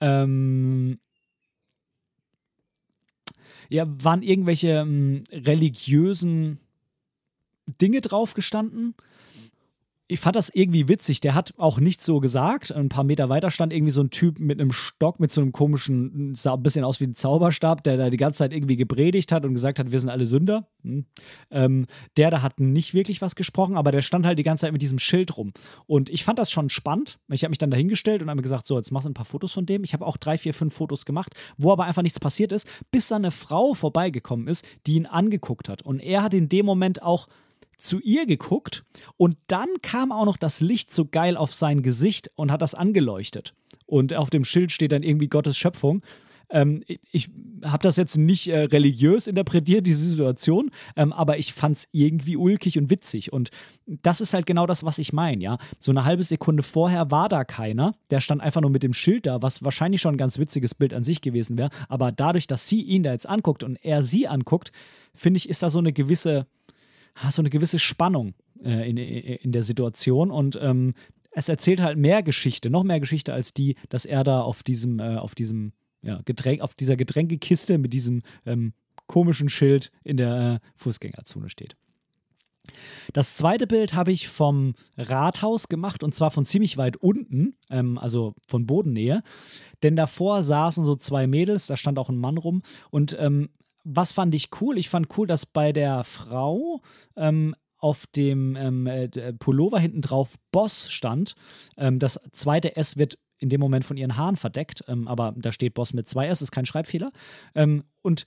[0.00, 0.98] ähm,
[3.68, 6.58] ja, waren irgendwelche ähm, religiösen
[7.80, 8.94] Dinge drauf gestanden
[10.10, 11.20] ich fand das irgendwie witzig.
[11.20, 12.72] Der hat auch nicht so gesagt.
[12.72, 15.52] Ein paar Meter weiter stand irgendwie so ein Typ mit einem Stock, mit so einem
[15.52, 19.30] komischen, sah ein bisschen aus wie ein Zauberstab, der da die ganze Zeit irgendwie gepredigt
[19.30, 20.66] hat und gesagt hat, wir sind alle Sünder.
[20.82, 21.06] Hm.
[21.52, 21.86] Ähm,
[22.16, 24.82] der da hat nicht wirklich was gesprochen, aber der stand halt die ganze Zeit mit
[24.82, 25.52] diesem Schild rum.
[25.86, 27.20] Und ich fand das schon spannend.
[27.28, 29.52] Ich habe mich dann dahingestellt und habe gesagt, so, jetzt machst du ein paar Fotos
[29.52, 29.84] von dem.
[29.84, 33.06] Ich habe auch drei, vier, fünf Fotos gemacht, wo aber einfach nichts passiert ist, bis
[33.08, 35.82] da eine Frau vorbeigekommen ist, die ihn angeguckt hat.
[35.82, 37.28] Und er hat in dem Moment auch
[37.80, 38.84] zu ihr geguckt
[39.16, 42.74] und dann kam auch noch das Licht so geil auf sein Gesicht und hat das
[42.74, 43.54] angeleuchtet.
[43.86, 46.02] Und auf dem Schild steht dann irgendwie Gottes Schöpfung.
[46.50, 47.28] Ähm, ich
[47.64, 52.36] habe das jetzt nicht äh, religiös interpretiert, diese Situation, ähm, aber ich fand es irgendwie
[52.36, 53.32] ulkig und witzig.
[53.32, 53.50] Und
[53.86, 55.58] das ist halt genau das, was ich meine, ja.
[55.78, 59.26] So eine halbe Sekunde vorher war da keiner, der stand einfach nur mit dem Schild
[59.26, 61.70] da, was wahrscheinlich schon ein ganz witziges Bild an sich gewesen wäre.
[61.88, 64.72] Aber dadurch, dass sie ihn da jetzt anguckt und er sie anguckt,
[65.14, 66.46] finde ich, ist da so eine gewisse
[67.24, 70.92] hast so eine gewisse Spannung äh, in, in der Situation und ähm,
[71.32, 74.98] es erzählt halt mehr Geschichte, noch mehr Geschichte als die, dass er da auf diesem,
[74.98, 78.72] äh, auf diesem ja, Getränk, auf dieser Getränkekiste mit diesem ähm,
[79.06, 81.76] komischen Schild in der äh, Fußgängerzone steht.
[83.12, 87.98] Das zweite Bild habe ich vom Rathaus gemacht und zwar von ziemlich weit unten, ähm,
[87.98, 89.22] also von Bodennähe.
[89.82, 93.48] Denn davor saßen so zwei Mädels, da stand auch ein Mann rum und ähm,
[93.84, 94.78] was fand ich cool?
[94.78, 96.80] Ich fand cool, dass bei der Frau
[97.16, 101.34] ähm, auf dem ähm, äh, Pullover hinten drauf Boss stand.
[101.76, 105.50] Ähm, das zweite S wird in dem Moment von ihren Haaren verdeckt, ähm, aber da
[105.50, 107.10] steht Boss mit zwei S, ist kein Schreibfehler.
[107.54, 108.26] Ähm, und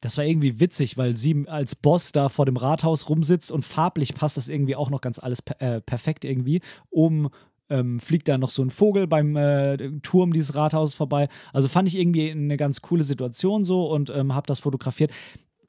[0.00, 4.14] das war irgendwie witzig, weil sie als Boss da vor dem Rathaus rumsitzt und farblich
[4.14, 6.60] passt das irgendwie auch noch ganz alles per äh, perfekt irgendwie.
[6.90, 7.28] Oben
[7.70, 11.28] ähm, fliegt da noch so ein Vogel beim äh, Turm dieses Rathauses vorbei.
[11.52, 15.12] Also fand ich irgendwie eine ganz coole Situation so und ähm, habe das fotografiert.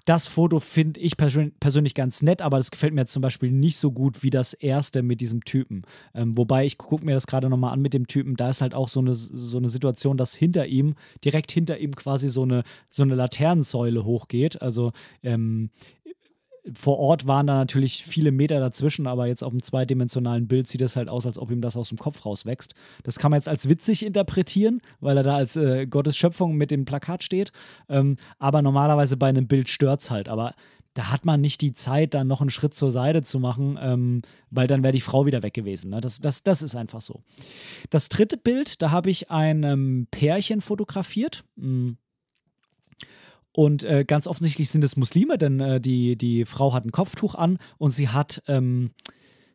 [0.08, 3.78] Das Foto finde ich persön persönlich ganz nett, aber das gefällt mir zum Beispiel nicht
[3.78, 5.82] so gut wie das erste mit diesem Typen.
[6.14, 8.74] Ähm, wobei ich gucke mir das gerade nochmal an mit dem Typen, da ist halt
[8.74, 10.96] auch so eine, so eine Situation, dass hinter ihm,
[11.26, 14.62] direkt hinter ihm quasi so eine, so eine Laternensäule hochgeht.
[14.62, 14.94] Also
[15.24, 15.72] ähm,
[16.74, 20.82] vor Ort waren da natürlich viele Meter dazwischen, aber jetzt auf dem zweidimensionalen Bild sieht
[20.82, 22.74] es halt aus, als ob ihm das aus dem Kopf rauswächst.
[23.04, 26.72] Das kann man jetzt als witzig interpretieren, weil er da als äh, Gottes Schöpfung mit
[26.72, 27.52] dem Plakat steht.
[27.90, 30.30] Ähm, aber normalerweise bei einem Bild stört es halt.
[30.30, 30.54] Aber
[30.94, 34.22] da hat man nicht die Zeit, dann noch einen Schritt zur Seite zu machen, ähm,
[34.50, 35.92] weil dann wäre die Frau wieder weg gewesen.
[35.92, 36.02] Ne?
[36.02, 37.22] Das, das, das ist einfach so.
[37.92, 41.44] Das dritte Bild, da habe ich ein ähm, Pärchen fotografiert.
[41.58, 41.98] Hm
[43.58, 47.34] und äh, ganz offensichtlich sind es Muslime, denn äh, die, die Frau hat ein Kopftuch
[47.34, 48.92] an und sie hat ähm,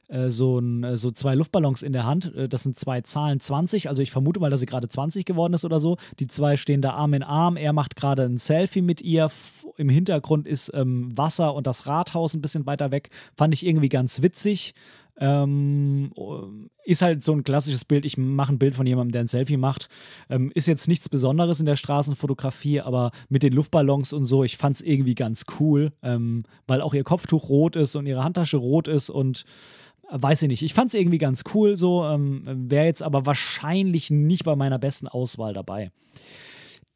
[0.09, 2.35] äh, so, ein, äh, so zwei Luftballons in der Hand.
[2.35, 3.89] Äh, das sind zwei Zahlen 20.
[3.89, 5.99] Also ich vermute mal, dass sie gerade 20 geworden ist oder so.
[6.19, 7.57] Die zwei stehen da Arm in Arm.
[7.57, 9.31] Er macht gerade ein Selfie mit ihr.
[9.77, 13.09] Im Hintergrund ist ähm, Wasser und das Rathaus ein bisschen weiter weg.
[13.37, 14.75] Fand ich irgendwie ganz witzig.
[15.19, 16.11] Ähm,
[16.85, 18.05] ist halt so ein klassisches Bild.
[18.05, 19.89] Ich mache ein Bild von jemandem, der ein Selfie macht.
[20.29, 24.57] Ähm, ist jetzt nichts Besonderes in der Straßenfotografie, aber mit den Luftballons und so, ich
[24.57, 28.57] fand es irgendwie ganz cool, ähm, weil auch ihr Kopftuch rot ist und ihre Handtasche
[28.57, 29.45] rot ist und
[30.11, 30.63] äh, weiß ich nicht.
[30.63, 32.05] Ich fand es irgendwie ganz cool so.
[32.05, 35.93] Ähm, Wäre jetzt aber wahrscheinlich nicht bei meiner besten Auswahl dabei.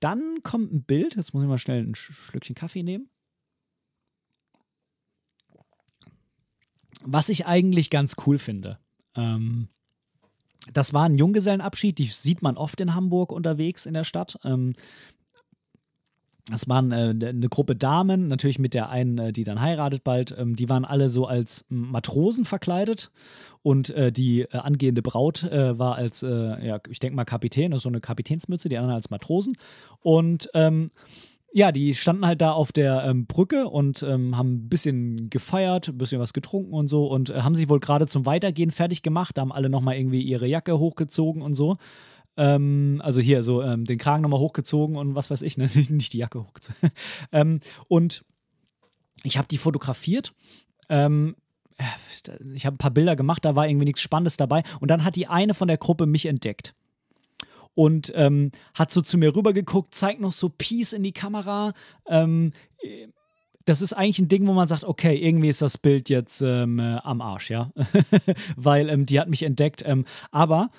[0.00, 1.16] Dann kommt ein Bild.
[1.16, 3.08] Jetzt muss ich mal schnell ein Schlückchen Kaffee nehmen.
[7.06, 8.78] Was ich eigentlich ganz cool finde.
[9.14, 9.68] Ähm,
[10.72, 14.38] das war ein Junggesellenabschied, die sieht man oft in Hamburg unterwegs in der Stadt.
[14.44, 14.74] Ähm,
[16.48, 20.34] das waren äh, eine Gruppe Damen, natürlich mit der einen, äh, die dann heiratet bald.
[20.36, 23.10] Ähm, die waren alle so als Matrosen verkleidet
[23.62, 27.76] und äh, die äh, angehende Braut äh, war als, äh, ja, ich denke mal Kapitän,
[27.78, 29.56] so eine Kapitänsmütze, die anderen als Matrosen.
[30.00, 30.92] Und ähm,
[31.56, 35.88] ja, die standen halt da auf der ähm, Brücke und ähm, haben ein bisschen gefeiert,
[35.88, 39.38] ein bisschen was getrunken und so und haben sich wohl gerade zum Weitergehen fertig gemacht.
[39.38, 41.78] Da haben alle nochmal irgendwie ihre Jacke hochgezogen und so.
[42.36, 45.70] Ähm, also hier so ähm, den Kragen nochmal hochgezogen und was weiß ich, ne?
[45.88, 46.90] nicht die Jacke hochgezogen.
[47.32, 48.22] ähm, und
[49.22, 50.34] ich habe die fotografiert.
[50.90, 51.36] Ähm,
[52.54, 54.62] ich habe ein paar Bilder gemacht, da war irgendwie nichts Spannendes dabei.
[54.80, 56.74] Und dann hat die eine von der Gruppe mich entdeckt.
[57.76, 61.74] Und ähm, hat so zu mir rübergeguckt, zeigt noch so Peace in die Kamera.
[62.08, 62.52] Ähm,
[63.66, 66.78] das ist eigentlich ein Ding, wo man sagt, okay, irgendwie ist das Bild jetzt ähm,
[66.78, 67.70] äh, am Arsch, ja.
[68.56, 69.82] Weil ähm, die hat mich entdeckt.
[69.84, 70.70] Ähm, aber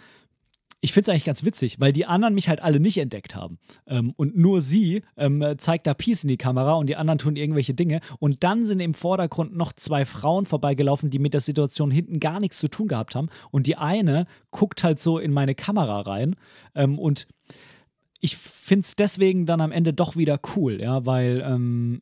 [0.80, 3.58] ich finde es eigentlich ganz witzig, weil die anderen mich halt alle nicht entdeckt haben.
[3.88, 7.36] Ähm, und nur sie ähm, zeigt da Peace in die Kamera und die anderen tun
[7.36, 8.00] irgendwelche Dinge.
[8.20, 12.40] Und dann sind im Vordergrund noch zwei Frauen vorbeigelaufen, die mit der Situation hinten gar
[12.40, 13.30] nichts zu tun gehabt haben.
[13.50, 16.36] Und die eine guckt halt so in meine Kamera rein.
[16.76, 17.28] Ähm, und
[18.20, 22.02] ich finde es deswegen dann am Ende doch wieder cool, ja, weil ähm,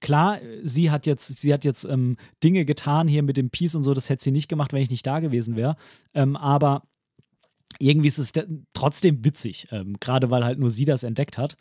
[0.00, 3.84] klar, sie hat jetzt, sie hat jetzt ähm, Dinge getan hier mit dem Peace und
[3.84, 5.76] so, das hätte sie nicht gemacht, wenn ich nicht da gewesen wäre.
[6.14, 6.82] Ähm, aber
[7.78, 8.32] irgendwie ist es
[8.74, 11.56] trotzdem witzig, ähm, gerade weil halt nur sie das entdeckt hat.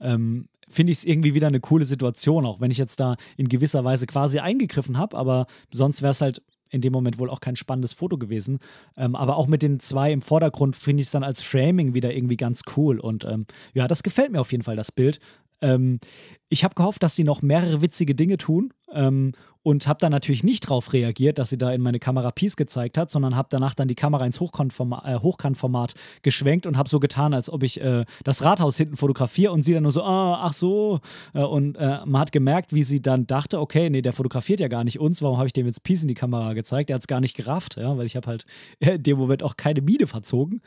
[0.00, 3.48] Ähm, Finde ich es irgendwie wieder eine coole Situation, auch wenn ich jetzt da in
[3.48, 6.42] gewisser Weise quasi eingegriffen habe, aber sonst wäre es halt
[6.72, 8.58] in dem Moment wohl auch kein spannendes Foto gewesen.
[8.96, 12.14] Ähm, aber auch mit den zwei im Vordergrund finde ich es dann als Framing wieder
[12.14, 12.98] irgendwie ganz cool.
[12.98, 15.20] Und ähm, ja, das gefällt mir auf jeden Fall, das Bild.
[15.62, 16.00] Ähm,
[16.48, 19.32] ich habe gehofft, dass sie noch mehrere witzige Dinge tun ähm,
[19.62, 22.98] und habe dann natürlich nicht darauf reagiert, dass sie da in meine Kamera Peace gezeigt
[22.98, 27.00] hat, sondern habe danach dann die Kamera ins Hochkantformat, äh, Hochkantformat geschwenkt und habe so
[27.00, 30.40] getan, als ob ich äh, das Rathaus hinten fotografiere und sie dann nur so, ah,
[30.42, 31.00] ach so.
[31.32, 34.68] Äh, und äh, man hat gemerkt, wie sie dann dachte, okay, nee, der fotografiert ja
[34.68, 36.90] gar nicht uns, warum habe ich dem jetzt Peace in die Kamera gezeigt?
[36.90, 38.44] Der hat es gar nicht gerafft, ja, weil ich habe halt
[38.80, 40.60] in dem Moment auch keine Miene verzogen.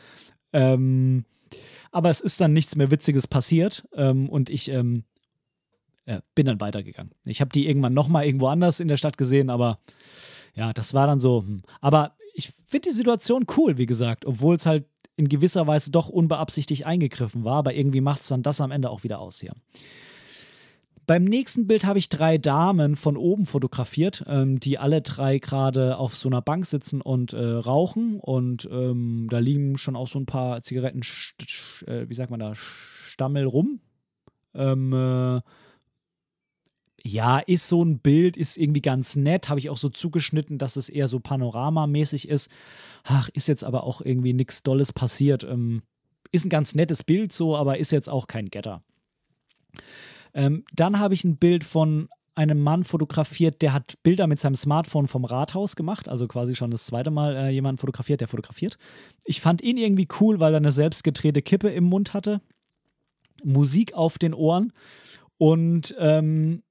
[0.53, 1.25] Ähm,
[1.95, 5.05] aber es ist dann nichts mehr Witziges passiert ähm, und ich ähm,
[6.05, 7.13] ja, bin dann weitergegangen.
[7.23, 9.79] Ich habe die irgendwann nochmal irgendwo anders in der Stadt gesehen, aber
[10.55, 11.43] ja, das war dann so.
[11.43, 11.61] Hm.
[11.79, 14.85] Aber ich finde die Situation cool, wie gesagt, obwohl es halt
[15.15, 18.89] in gewisser Weise doch unbeabsichtigt eingegriffen war, aber irgendwie macht es dann das am Ende
[18.89, 19.53] auch wieder aus hier.
[21.07, 25.97] Beim nächsten Bild habe ich drei Damen von oben fotografiert, ähm, die alle drei gerade
[25.97, 28.19] auf so einer Bank sitzen und äh, rauchen.
[28.19, 31.01] Und ähm, da liegen schon auch so ein paar Zigaretten,
[31.85, 33.81] äh, wie sagt man da, Stammel rum.
[34.55, 35.41] Ähm, äh,
[37.07, 39.47] ja, ist so ein Bild, ist irgendwie ganz nett.
[39.47, 42.49] Habe ich auch so zugeschnitten, dass es eher so panoramamäßig ist.
[43.03, 45.43] Ach, ist jetzt aber auch irgendwie nichts Dolles passiert.
[45.43, 45.83] Ähm,
[46.31, 48.81] ist ein ganz nettes Bild so, aber ist jetzt auch kein Getter.
[50.35, 54.55] Ähm, dann habe ich ein Bild von einem Mann fotografiert, der hat Bilder mit seinem
[54.55, 58.77] Smartphone vom Rathaus gemacht, also quasi schon das zweite Mal äh, jemanden fotografiert, der fotografiert.
[59.23, 62.41] Ich fand ihn irgendwie cool, weil er eine selbstgedrehte Kippe im Mund hatte,
[63.43, 64.73] Musik auf den Ohren
[65.37, 66.61] und ähm,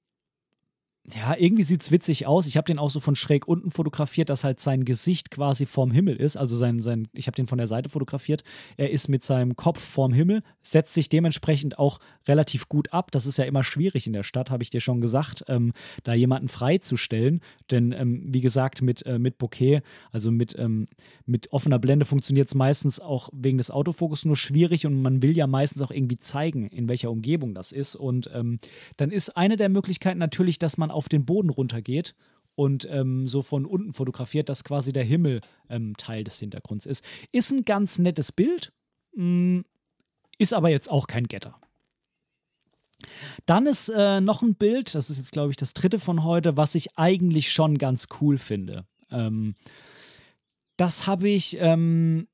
[1.12, 2.46] ja, irgendwie sieht es witzig aus.
[2.46, 5.90] Ich habe den auch so von schräg unten fotografiert, dass halt sein Gesicht quasi vorm
[5.90, 6.36] Himmel ist.
[6.36, 8.42] Also sein, sein, ich habe den von der Seite fotografiert.
[8.78, 13.10] Er ist mit seinem Kopf vorm Himmel, setzt sich dementsprechend auch relativ gut ab.
[13.10, 15.74] Das ist ja immer schwierig in der Stadt, habe ich dir schon gesagt, ähm,
[16.04, 17.40] da jemanden freizustellen.
[17.70, 20.86] Denn ähm, wie gesagt, mit, äh, mit Bokeh, also mit, ähm,
[21.26, 25.36] mit offener Blende funktioniert es meistens auch wegen des Autofokus nur schwierig und man will
[25.36, 27.94] ja meistens auch irgendwie zeigen, in welcher Umgebung das ist.
[27.94, 28.58] Und ähm,
[28.96, 32.14] dann ist eine der Möglichkeiten natürlich, dass man auf den Boden runtergeht
[32.54, 37.04] und ähm, so von unten fotografiert, dass quasi der Himmel ähm, Teil des Hintergrunds ist.
[37.32, 38.72] Ist ein ganz nettes Bild,
[39.14, 39.64] mh, mm,
[40.38, 41.58] ist aber jetzt auch kein Getter.
[43.46, 46.56] Dann ist äh, noch ein Bild, das ist jetzt glaube ich das dritte von heute,
[46.56, 48.86] was ich eigentlich schon ganz cool finde.
[49.10, 49.54] Ähm,
[50.76, 52.26] das habe ich ähm,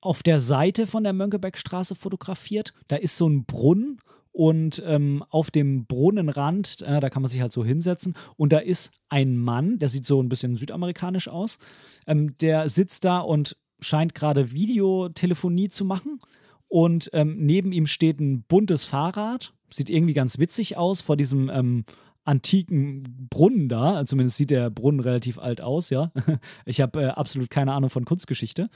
[0.00, 2.72] auf der Seite von der Mönckebergstraße fotografiert.
[2.88, 3.98] Da ist so ein Brunnen
[4.36, 8.14] und ähm, auf dem Brunnenrand, äh, da kann man sich halt so hinsetzen.
[8.36, 11.58] Und da ist ein Mann, der sieht so ein bisschen südamerikanisch aus,
[12.06, 16.20] ähm, der sitzt da und scheint gerade Videotelefonie zu machen.
[16.68, 21.48] Und ähm, neben ihm steht ein buntes Fahrrad, sieht irgendwie ganz witzig aus vor diesem
[21.48, 21.86] ähm,
[22.26, 24.04] antiken Brunnen da.
[24.04, 26.12] Zumindest sieht der Brunnen relativ alt aus, ja.
[26.66, 28.68] Ich habe äh, absolut keine Ahnung von Kunstgeschichte.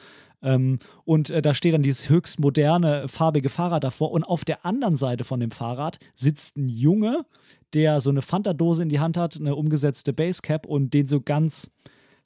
[0.43, 4.13] Ähm, und äh, da steht dann dieses höchst moderne, farbige Fahrrad davor.
[4.13, 7.27] Und auf der anderen Seite von dem Fahrrad sitzt ein Junge,
[7.75, 11.71] der so eine Fanta-Dose in die Hand hat, eine umgesetzte Basecap und den so ganz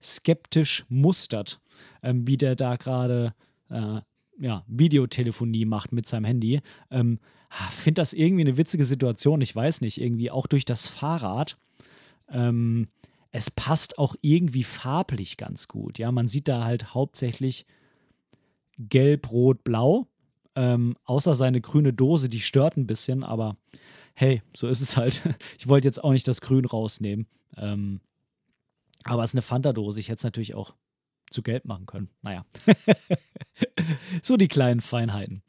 [0.01, 1.61] skeptisch mustert,
[2.03, 3.35] ähm, wie der da gerade
[3.70, 4.01] äh,
[4.39, 6.61] ja, Videotelefonie macht mit seinem Handy.
[6.91, 7.18] Ähm,
[7.71, 9.41] finde das irgendwie eine witzige Situation.
[9.41, 11.57] Ich weiß nicht, irgendwie auch durch das Fahrrad.
[12.29, 12.87] Ähm,
[13.31, 15.99] es passt auch irgendwie farblich ganz gut.
[15.99, 17.67] Ja, man sieht da halt hauptsächlich
[18.79, 20.07] gelb, rot, blau.
[20.57, 23.57] Ähm, außer seine grüne Dose, die stört ein bisschen, aber
[24.15, 25.23] hey, so ist es halt.
[25.59, 27.27] Ich wollte jetzt auch nicht das Grün rausnehmen.
[27.57, 28.01] Ähm,
[29.05, 30.01] aber es ist eine Fanta-Dose.
[30.01, 30.75] Ich hätte es natürlich auch
[31.31, 32.09] zu Geld machen können.
[32.23, 32.45] Naja.
[34.23, 35.43] so die kleinen Feinheiten.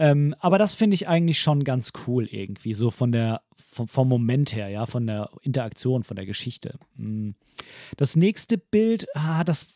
[0.00, 4.08] Ähm, aber das finde ich eigentlich schon ganz cool irgendwie, so von der, vom, vom,
[4.08, 6.78] Moment her, ja, von der Interaktion, von der Geschichte.
[6.96, 7.34] Hm.
[7.98, 9.66] Das nächste Bild, ah, das,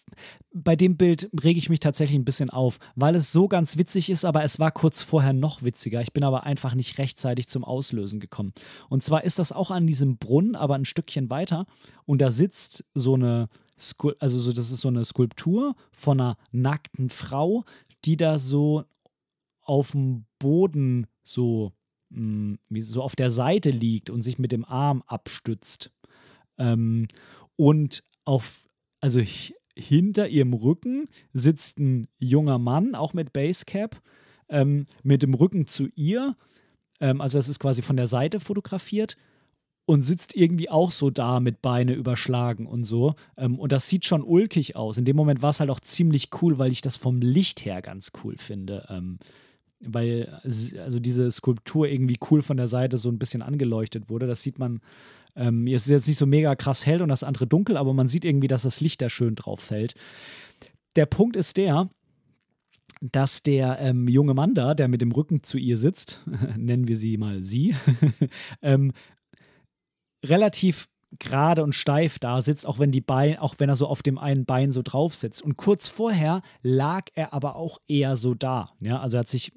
[0.54, 4.08] bei dem Bild rege ich mich tatsächlich ein bisschen auf, weil es so ganz witzig
[4.08, 6.00] ist, aber es war kurz vorher noch witziger.
[6.00, 8.54] Ich bin aber einfach nicht rechtzeitig zum Auslösen gekommen.
[8.88, 11.66] Und zwar ist das auch an diesem Brunnen, aber ein Stückchen weiter.
[12.06, 13.50] Und da sitzt so eine,
[14.20, 17.64] also so, das ist so eine Skulptur von einer nackten Frau,
[18.06, 18.84] die da so
[19.64, 21.72] auf dem Boden so,
[22.10, 25.90] mh, hm, so auf der Seite liegt und sich mit dem Arm abstützt.
[26.58, 27.08] Ähm,
[27.56, 28.68] und auf,
[29.00, 29.20] also
[29.76, 34.00] hinter ihrem Rücken sitzt ein junger Mann, auch mit Basecap,
[34.48, 36.36] ähm, mit dem Rücken zu ihr.
[37.00, 39.16] Ähm, also das ist quasi von der Seite fotografiert
[39.86, 43.14] und sitzt irgendwie auch so da mit Beine überschlagen und so.
[43.36, 44.96] Ähm, und das sieht schon ulkig aus.
[44.96, 47.82] In dem Moment war es halt auch ziemlich cool, weil ich das vom Licht her
[47.82, 48.86] ganz cool finde.
[48.88, 49.18] Ähm,
[49.80, 50.40] weil
[50.78, 54.26] also diese Skulptur irgendwie cool von der Seite so ein bisschen angeleuchtet wurde.
[54.26, 54.80] Das sieht man.
[55.36, 58.06] Ähm, es ist jetzt nicht so mega krass hell und das andere dunkel, aber man
[58.06, 59.94] sieht irgendwie, dass das Licht da schön drauf fällt.
[60.94, 61.90] Der Punkt ist der,
[63.00, 66.22] dass der ähm, junge Mann da, der mit dem Rücken zu ihr sitzt,
[66.56, 67.74] nennen wir sie mal sie,
[68.62, 68.92] ähm,
[70.24, 70.88] relativ
[71.18, 74.18] gerade und steif da sitzt, auch wenn die Beine, auch wenn er so auf dem
[74.18, 75.42] einen Bein so drauf sitzt.
[75.42, 78.70] Und kurz vorher lag er aber auch eher so da.
[78.80, 79.52] Ja, also er hat sich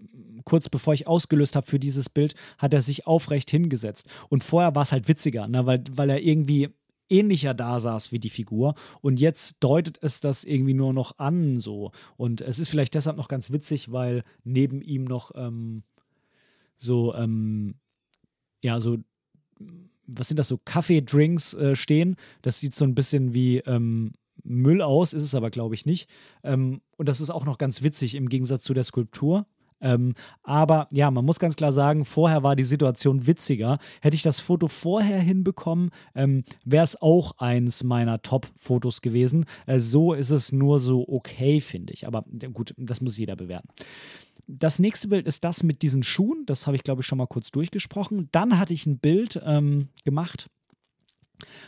[0.45, 4.07] kurz bevor ich ausgelöst habe für dieses Bild, hat er sich aufrecht hingesetzt.
[4.29, 6.69] Und vorher war es halt witziger, ne, weil, weil er irgendwie
[7.09, 8.75] ähnlicher da saß wie die Figur.
[9.01, 11.91] Und jetzt deutet es das irgendwie nur noch an so.
[12.15, 15.83] Und es ist vielleicht deshalb noch ganz witzig, weil neben ihm noch ähm,
[16.77, 17.75] so, ähm,
[18.61, 18.97] ja, so
[20.07, 22.15] was sind das so, Kaffeedrinks äh, stehen.
[22.41, 26.09] Das sieht so ein bisschen wie ähm, Müll aus, ist es aber, glaube ich, nicht.
[26.43, 29.45] Ähm, und das ist auch noch ganz witzig im Gegensatz zu der Skulptur.
[29.81, 30.13] Ähm,
[30.43, 33.77] aber ja, man muss ganz klar sagen, vorher war die Situation witziger.
[34.01, 39.45] Hätte ich das Foto vorher hinbekommen, ähm, wäre es auch eins meiner Top-Fotos gewesen.
[39.65, 42.07] Äh, so ist es nur so okay, finde ich.
[42.07, 43.67] Aber gut, das muss jeder bewerten.
[44.47, 46.45] Das nächste Bild ist das mit diesen Schuhen.
[46.45, 48.29] Das habe ich, glaube ich, schon mal kurz durchgesprochen.
[48.31, 50.49] Dann hatte ich ein Bild ähm, gemacht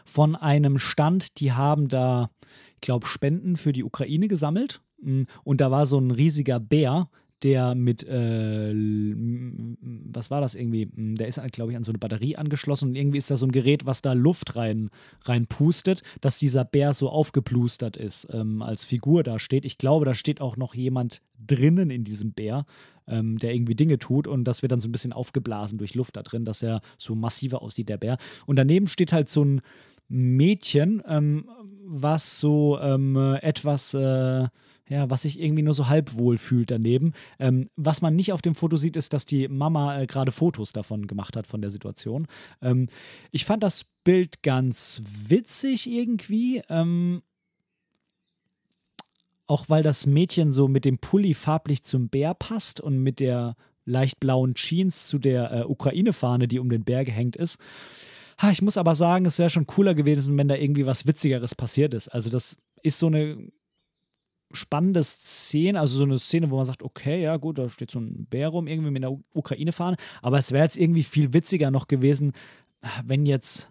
[0.05, 2.31] von einem Stand, die haben da,
[2.75, 4.81] ich glaube, Spenden für die Ukraine gesammelt.
[5.01, 7.09] Mm, und da war so ein riesiger Bär,
[7.43, 10.89] der mit, äh, was war das irgendwie?
[10.95, 13.51] Der ist, glaube ich, an so eine Batterie angeschlossen und irgendwie ist da so ein
[13.51, 14.89] Gerät, was da Luft rein,
[15.23, 19.65] rein pustet, dass dieser Bär so aufgeplustert ist, ähm, als Figur da steht.
[19.65, 22.65] Ich glaube, da steht auch noch jemand drinnen in diesem Bär,
[23.07, 26.17] ähm, der irgendwie Dinge tut und das wird dann so ein bisschen aufgeblasen durch Luft
[26.17, 28.17] da drin, dass er so massiver aussieht, der Bär.
[28.45, 29.61] Und daneben steht halt so ein
[30.09, 31.49] Mädchen, ähm,
[31.85, 33.93] was so ähm, etwas.
[33.93, 34.47] Äh,
[34.89, 37.13] ja, was sich irgendwie nur so halb wohl fühlt daneben.
[37.37, 40.73] Ähm, was man nicht auf dem Foto sieht, ist, dass die Mama äh, gerade Fotos
[40.73, 42.25] davon gemacht hat, von der Situation.
[42.59, 42.87] Ähm,
[43.29, 46.63] ich fand das Bild ganz witzig irgendwie.
[46.69, 47.21] Ähm,
[49.45, 53.55] auch weil das Mädchen so mit dem Pulli farblich zum Bär passt und mit der
[53.85, 57.59] leicht blauen Jeans zu der äh, Ukraine-Fahne, die um den Bär gehängt ist.
[58.41, 61.55] Ha, ich muss aber sagen, es wäre schon cooler gewesen, wenn da irgendwie was Witzigeres
[61.55, 62.07] passiert ist.
[62.07, 63.51] Also, das ist so eine
[64.51, 67.99] spannende Szene, also so eine Szene, wo man sagt, okay, ja gut, da steht so
[67.99, 71.69] ein Bär rum, irgendwie mit einer Ukraine fahren, aber es wäre jetzt irgendwie viel witziger
[71.69, 72.31] noch gewesen,
[73.05, 73.69] wenn jetzt,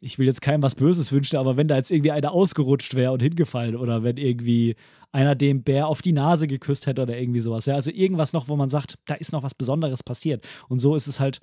[0.00, 3.12] ich will jetzt keinem was Böses wünschen, aber wenn da jetzt irgendwie einer ausgerutscht wäre
[3.12, 4.74] und hingefallen oder wenn irgendwie
[5.12, 7.66] einer dem Bär auf die Nase geküsst hätte oder irgendwie sowas.
[7.66, 10.46] Ja, also irgendwas noch, wo man sagt, da ist noch was Besonderes passiert.
[10.68, 11.40] Und so ist es halt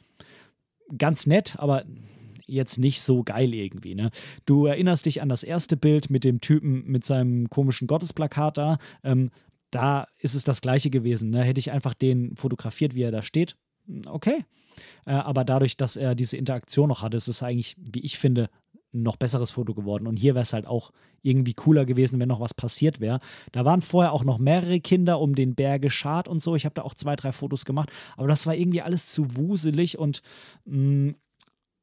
[0.97, 1.83] ganz nett, aber
[2.47, 3.95] jetzt nicht so geil irgendwie.
[3.95, 4.09] Ne?
[4.45, 8.77] Du erinnerst dich an das erste Bild mit dem Typen mit seinem komischen Gottesplakat da.
[9.03, 9.29] Ähm,
[9.69, 11.29] da ist es das gleiche gewesen.
[11.29, 11.43] Ne?
[11.43, 13.55] Hätte ich einfach den fotografiert, wie er da steht,
[14.05, 14.45] okay.
[15.05, 18.49] Äh, aber dadurch, dass er diese Interaktion noch hatte, ist es eigentlich, wie ich finde,
[18.93, 20.07] ein noch besseres Foto geworden.
[20.07, 20.91] Und hier wäre es halt auch
[21.21, 23.19] irgendwie cooler gewesen, wenn noch was passiert wäre.
[23.51, 26.55] Da waren vorher auch noch mehrere Kinder um den Berg geschart und so.
[26.55, 27.91] Ich habe da auch zwei, drei Fotos gemacht.
[28.15, 30.21] Aber das war irgendwie alles zu wuselig und
[30.65, 31.15] mh, mm,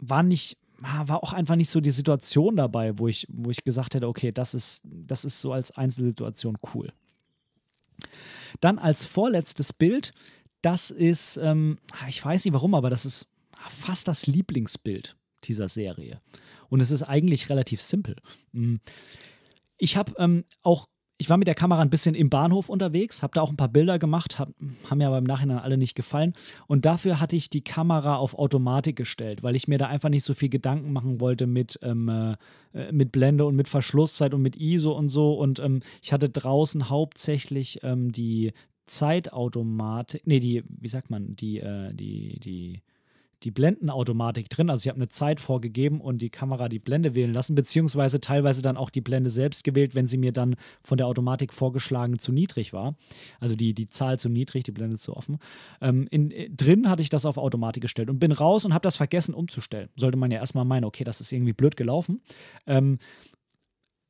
[0.08, 3.94] war nicht, war auch einfach nicht so die Situation dabei, wo ich, wo ich gesagt
[3.94, 6.92] hätte, okay, das ist, das ist so als Einzelsituation cool.
[8.60, 10.12] Dann als vorletztes Bild,
[10.62, 11.78] das ist, ähm,
[12.08, 13.28] ich weiß nicht warum, aber das ist
[13.68, 16.18] fast das Lieblingsbild dieser Serie.
[16.68, 18.16] Und es ist eigentlich relativ simpel.
[18.52, 18.76] Mm.
[19.76, 23.34] Ich habe ähm, auch ich war mit der Kamera ein bisschen im Bahnhof unterwegs, habe
[23.34, 24.50] da auch ein paar Bilder gemacht, hab,
[24.90, 26.32] haben mir aber im Nachhinein alle nicht gefallen.
[26.66, 30.24] Und dafür hatte ich die Kamera auf Automatik gestellt, weil ich mir da einfach nicht
[30.24, 34.56] so viel Gedanken machen wollte mit, ähm, äh, mit Blende und mit Verschlusszeit und mit
[34.56, 35.34] ISO und so.
[35.34, 38.52] Und ähm, ich hatte draußen hauptsächlich ähm, die
[38.86, 42.82] Zeitautomatik, nee, die, wie sagt man, die, äh, die, die
[43.44, 44.70] die Blendenautomatik drin.
[44.70, 48.62] Also ich habe eine Zeit vorgegeben und die Kamera die Blende wählen lassen, beziehungsweise teilweise
[48.62, 52.32] dann auch die Blende selbst gewählt, wenn sie mir dann von der Automatik vorgeschlagen zu
[52.32, 52.96] niedrig war.
[53.40, 55.38] Also die, die Zahl zu niedrig, die Blende zu offen.
[55.80, 58.82] Ähm, in, äh, drin hatte ich das auf Automatik gestellt und bin raus und habe
[58.82, 59.90] das vergessen umzustellen.
[59.96, 62.22] Sollte man ja erstmal meinen, okay, das ist irgendwie blöd gelaufen.
[62.66, 62.98] Ähm,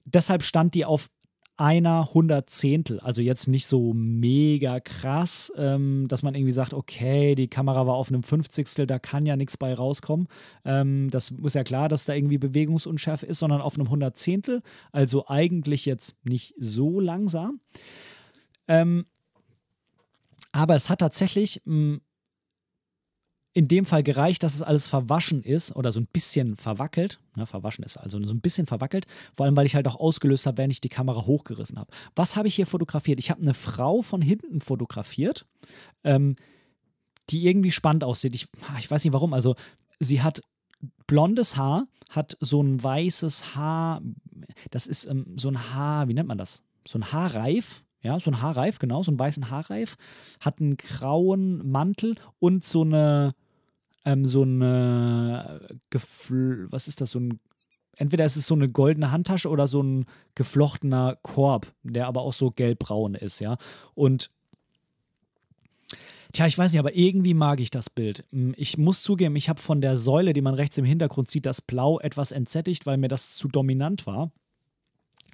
[0.04, 1.08] deshalb stand die auf
[1.56, 2.98] einer Hundertzehntel.
[3.00, 7.94] Also jetzt nicht so mega krass, ähm, dass man irgendwie sagt, okay, die Kamera war
[7.94, 10.26] auf einem Fünfzigstel, da kann ja nichts bei rauskommen.
[10.64, 14.62] Ähm, das muss ja klar, dass da irgendwie Bewegungsunschärfe ist, sondern auf einem Hundertzehntel.
[14.90, 17.60] Also eigentlich jetzt nicht so langsam.
[18.66, 19.06] Ähm,
[20.50, 22.00] aber es hat tatsächlich mh, hm,
[23.54, 27.20] in dem Fall gereicht, dass es alles verwaschen ist oder so ein bisschen verwackelt.
[27.36, 30.46] Ne, verwaschen ist also so ein bisschen verwackelt, vor allem weil ich halt auch ausgelöst
[30.46, 31.90] habe, wenn ich die Kamera hochgerissen habe.
[32.16, 33.20] Was habe ich hier fotografiert?
[33.20, 35.46] Ich habe eine Frau von hinten fotografiert,
[36.02, 36.34] ähm,
[37.30, 38.34] die irgendwie spannend aussieht.
[38.34, 39.32] Ich, ah, ich weiß nicht warum.
[39.32, 39.54] Also
[40.00, 40.42] sie hat
[41.06, 44.02] blondes Haar, hat so ein weißes Haar,
[44.72, 46.64] das ist ähm, so ein Haar, wie nennt man das?
[46.86, 49.96] So ein Haarreif, ja, so ein Haarreif, genau, so einen weißen Haarreif,
[50.40, 53.34] hat einen grauen Mantel und so eine,
[54.04, 57.40] ähm, so eine, Gefl was ist das, so ein,
[57.96, 62.32] entweder ist es so eine goldene Handtasche oder so ein geflochtener Korb, der aber auch
[62.32, 63.56] so gelbbraun ist, ja.
[63.94, 64.30] Und
[66.32, 68.24] Tja, ich weiß nicht, aber irgendwie mag ich das Bild.
[68.32, 71.46] Hm, ich muss zugeben, ich habe von der Säule, die man rechts im Hintergrund sieht,
[71.46, 74.32] das Blau etwas entsättigt, weil mir das zu dominant war.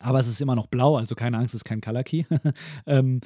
[0.00, 2.24] Aber es ist immer noch blau, also keine Angst, es ist kein Color Key.
[2.86, 3.20] ähm,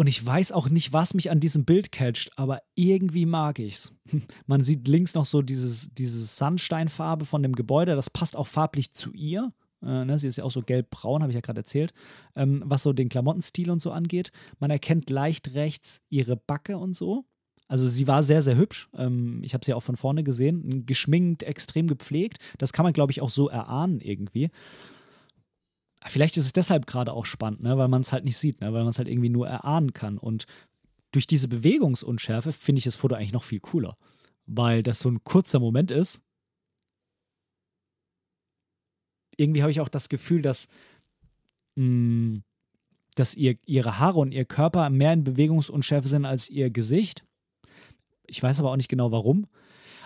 [0.00, 3.92] und ich weiß auch nicht, was mich an diesem Bild catcht, aber irgendwie mag ich's.
[4.46, 8.94] Man sieht links noch so dieses, diese Sandsteinfarbe von dem Gebäude, das passt auch farblich
[8.94, 9.52] zu ihr.
[9.82, 11.92] Äh, ne, sie ist ja auch so gelb-braun, habe ich ja gerade erzählt.
[12.34, 14.32] Ähm, was so den Klamottenstil und so angeht.
[14.58, 17.26] Man erkennt leicht rechts ihre Backe und so.
[17.68, 18.88] Also sie war sehr, sehr hübsch.
[18.96, 20.86] Ähm, ich habe sie auch von vorne gesehen.
[20.86, 22.38] Geschminkt, extrem gepflegt.
[22.56, 24.48] Das kann man, glaube ich, auch so erahnen irgendwie.
[26.06, 27.76] Vielleicht ist es deshalb gerade auch spannend, ne?
[27.76, 28.72] weil man es halt nicht sieht, ne?
[28.72, 30.16] weil man es halt irgendwie nur erahnen kann.
[30.16, 30.46] Und
[31.12, 33.96] durch diese Bewegungsunschärfe finde ich das Foto eigentlich noch viel cooler,
[34.46, 36.22] weil das so ein kurzer Moment ist.
[39.36, 40.68] Irgendwie habe ich auch das Gefühl, dass,
[41.76, 42.42] mh, mm,
[43.16, 47.24] dass ihr, ihre Haare und ihr Körper mehr in Bewegungsunschärfe sind als ihr Gesicht.
[48.26, 49.46] Ich weiß aber auch nicht genau warum.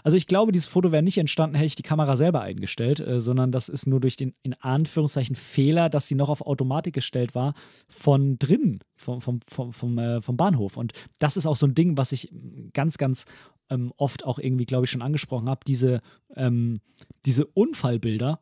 [0.02, 3.20] Also ich glaube, dieses Foto wäre nicht entstanden, hätte ich die Kamera selber eingestellt, äh,
[3.20, 7.34] sondern das ist nur durch den in Anführungszeichen Fehler, dass sie noch auf Automatik gestellt
[7.34, 7.54] war,
[7.88, 10.76] von drinnen, vom, vom, vom, vom, äh, vom Bahnhof.
[10.76, 12.32] Und das ist auch so ein Ding, was ich
[12.72, 13.24] ganz, ganz
[13.70, 15.60] ähm, oft auch irgendwie, glaube ich, schon angesprochen habe.
[15.66, 16.00] Diese,
[16.36, 16.80] ähm,
[17.24, 18.40] diese Unfallbilder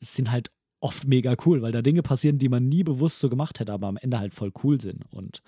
[0.00, 3.60] sind halt oft mega cool, weil da Dinge passieren, die man nie bewusst so gemacht
[3.60, 5.04] hätte, aber am Ende halt voll cool sind.
[5.10, 5.42] Und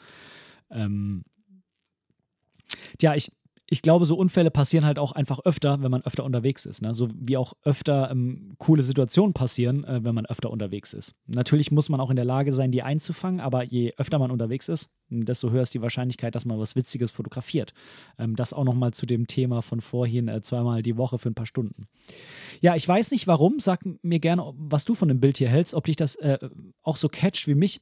[0.70, 1.24] ähm,
[3.00, 3.32] ja, ich,
[3.72, 6.82] ich glaube, so Unfälle passieren halt auch einfach öfter, wenn man öfter unterwegs ist.
[6.82, 6.92] Ne?
[6.92, 11.14] So wie auch öfter ähm, coole Situationen passieren, äh, wenn man öfter unterwegs ist.
[11.26, 14.68] Natürlich muss man auch in der Lage sein, die einzufangen, aber je öfter man unterwegs
[14.68, 17.72] ist, desto höher ist die Wahrscheinlichkeit, dass man was Witziges fotografiert.
[18.18, 21.34] Ähm, das auch nochmal zu dem Thema von vorhin, äh, zweimal die Woche für ein
[21.34, 21.86] paar Stunden.
[22.60, 23.58] Ja, ich weiß nicht warum.
[23.58, 26.38] Sag mir gerne, was du von dem Bild hier hältst, ob dich das äh,
[26.82, 27.80] auch so catcht wie mich.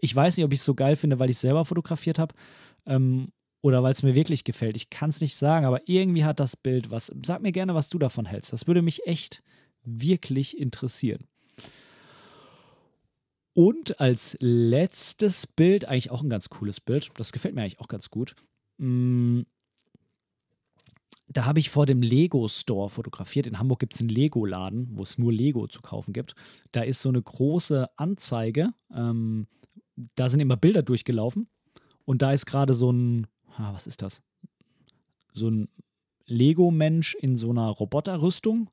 [0.00, 2.34] Ich weiß nicht, ob ich es so geil finde, weil ich es selber fotografiert habe.
[2.84, 3.28] Ähm,
[3.60, 4.76] oder weil es mir wirklich gefällt.
[4.76, 7.12] Ich kann es nicht sagen, aber irgendwie hat das Bild was.
[7.24, 8.52] Sag mir gerne, was du davon hältst.
[8.52, 9.42] Das würde mich echt
[9.82, 11.26] wirklich interessieren.
[13.54, 17.88] Und als letztes Bild, eigentlich auch ein ganz cooles Bild, das gefällt mir eigentlich auch
[17.88, 18.36] ganz gut.
[18.76, 19.40] Mm,
[21.26, 23.46] da habe ich vor dem Lego Store fotografiert.
[23.46, 26.34] In Hamburg gibt es einen Lego-Laden, wo es nur Lego zu kaufen gibt.
[26.72, 28.70] Da ist so eine große Anzeige.
[28.94, 29.46] Ähm,
[30.14, 31.48] da sind immer Bilder durchgelaufen.
[32.04, 33.26] Und da ist gerade so ein
[33.58, 34.22] ah, was ist das?
[35.38, 35.68] so ein
[36.26, 38.70] Lego-Mensch in so einer Roboterrüstung.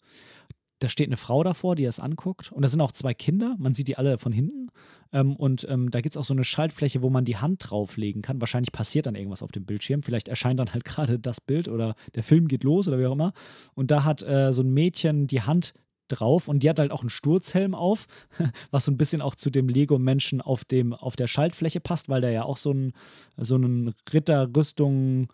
[0.80, 2.52] Da steht eine Frau davor, die das anguckt.
[2.52, 3.56] Und da sind auch zwei Kinder.
[3.58, 4.68] Man sieht die alle von hinten.
[5.14, 8.22] Ähm, und ähm, da gibt es auch so eine Schaltfläche, wo man die Hand drauflegen
[8.22, 8.42] kann.
[8.42, 10.02] Wahrscheinlich passiert dann irgendwas auf dem Bildschirm.
[10.02, 13.14] Vielleicht erscheint dann halt gerade das Bild oder der Film geht los oder wie auch
[13.14, 13.32] immer.
[13.74, 15.74] Und da hat äh, so ein Mädchen die Hand
[16.08, 18.08] drauf und die hat halt auch einen Sturzhelm auf,
[18.72, 22.32] was so ein bisschen auch zu dem Lego-Menschen auf, auf der Schaltfläche passt, weil der
[22.32, 22.94] ja auch so einen
[23.38, 25.28] so einen Ritterrüstung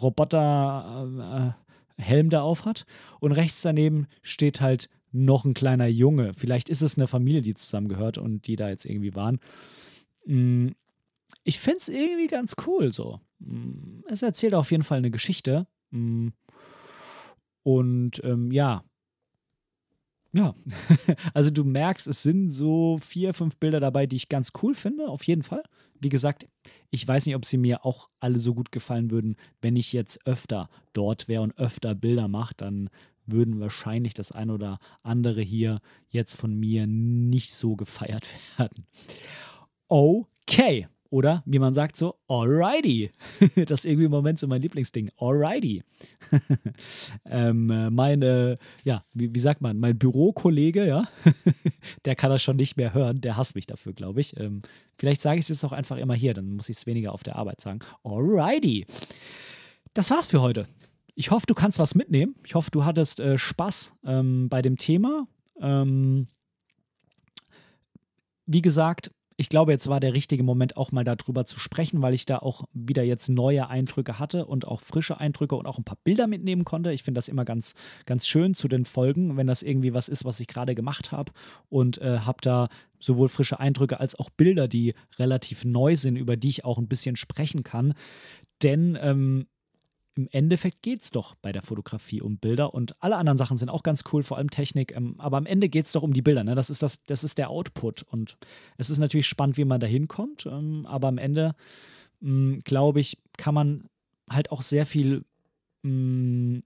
[0.00, 1.56] Roboter
[1.98, 2.84] äh, Helm da auf hat
[3.20, 6.34] und rechts daneben steht halt noch ein kleiner Junge.
[6.34, 9.40] Vielleicht ist es eine Familie, die zusammengehört und die da jetzt irgendwie waren.
[10.26, 10.68] Mm,
[11.42, 13.20] ich finde es irgendwie ganz cool so.
[13.38, 15.66] Mm, es erzählt auf jeden Fall eine Geschichte.
[15.90, 16.28] Mm,
[17.62, 18.84] und ähm, ja,
[20.36, 20.54] ja,
[21.34, 25.08] also du merkst, es sind so vier, fünf Bilder dabei, die ich ganz cool finde,
[25.08, 25.62] auf jeden Fall.
[25.98, 26.46] Wie gesagt,
[26.90, 30.26] ich weiß nicht, ob sie mir auch alle so gut gefallen würden, wenn ich jetzt
[30.26, 32.90] öfter dort wäre und öfter Bilder mache, dann
[33.24, 38.28] würden wahrscheinlich das ein oder andere hier jetzt von mir nicht so gefeiert
[38.58, 38.86] werden.
[39.88, 40.86] Okay.
[41.10, 43.10] Oder wie man sagt so, alrighty.
[43.66, 45.10] das ist irgendwie im Moment so mein Lieblingsding.
[45.18, 45.82] Alrighty.
[47.26, 51.08] ähm, äh, meine, ja, wie, wie, sagt man, mein Bürokollege, ja,
[52.04, 53.20] der kann das schon nicht mehr hören.
[53.20, 54.36] Der hasst mich dafür, glaube ich.
[54.38, 54.60] Ähm,
[54.98, 57.22] vielleicht sage ich es jetzt auch einfach immer hier, dann muss ich es weniger auf
[57.22, 57.80] der Arbeit sagen.
[58.02, 58.86] Alrighty.
[59.94, 60.66] Das war's für heute.
[61.14, 62.34] Ich hoffe, du kannst was mitnehmen.
[62.44, 65.26] Ich hoffe, du hattest äh, Spaß ähm, bei dem Thema.
[65.60, 66.26] Ähm,
[68.46, 72.14] wie gesagt, ich glaube, jetzt war der richtige Moment, auch mal darüber zu sprechen, weil
[72.14, 75.84] ich da auch wieder jetzt neue Eindrücke hatte und auch frische Eindrücke und auch ein
[75.84, 76.92] paar Bilder mitnehmen konnte.
[76.92, 77.74] Ich finde das immer ganz,
[78.06, 81.32] ganz schön zu den Folgen, wenn das irgendwie was ist, was ich gerade gemacht habe
[81.68, 82.68] und äh, habe da
[82.98, 86.88] sowohl frische Eindrücke als auch Bilder, die relativ neu sind, über die ich auch ein
[86.88, 87.92] bisschen sprechen kann.
[88.62, 89.46] Denn ähm,
[90.16, 93.68] im Endeffekt geht es doch bei der Fotografie um Bilder und alle anderen Sachen sind
[93.68, 94.96] auch ganz cool, vor allem Technik.
[94.96, 96.42] Ähm, aber am Ende geht es doch um die Bilder.
[96.42, 96.54] Ne?
[96.54, 98.02] Das, ist das, das ist der Output.
[98.02, 98.38] Und
[98.78, 100.46] es ist natürlich spannend, wie man da hinkommt.
[100.46, 101.54] Ähm, aber am Ende,
[102.22, 103.88] hm, glaube ich, kann man
[104.28, 105.24] halt auch sehr viel
[105.82, 106.62] mh, hm,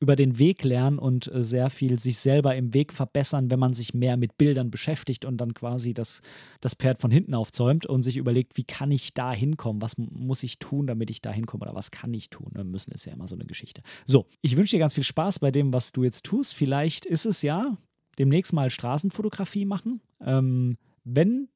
[0.00, 3.74] über den Weg lernen und äh, sehr viel sich selber im Weg verbessern, wenn man
[3.74, 6.22] sich mehr mit Bildern beschäftigt und dann quasi das,
[6.60, 9.82] das Pferd von hinten aufzäumt und sich überlegt, wie kann ich da hinkommen?
[9.82, 11.64] Was muss ich tun, damit ich da hinkomme?
[11.64, 12.48] Oder was kann ich tun?
[12.54, 13.82] Dann müssen ist ja immer so eine Geschichte.
[14.06, 16.54] So, ich wünsche dir ganz viel Spaß bei dem, was du jetzt tust.
[16.54, 17.76] Vielleicht ist es ja
[18.18, 20.00] demnächst mal Straßenfotografie machen.
[20.24, 21.48] Ähm, wenn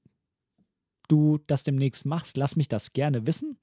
[1.08, 3.56] du das demnächst machst, lass mich das gerne wissen.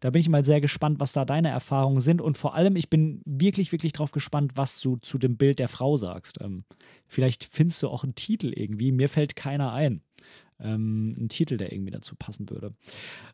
[0.00, 2.90] Da bin ich mal sehr gespannt, was da deine Erfahrungen sind und vor allem, ich
[2.90, 6.40] bin wirklich, wirklich drauf gespannt, was du zu dem Bild der Frau sagst.
[6.40, 6.64] Ähm,
[7.06, 10.02] vielleicht findest du auch einen Titel irgendwie, mir fällt keiner ein.
[10.60, 12.74] Ähm, ein Titel, der irgendwie dazu passen würde.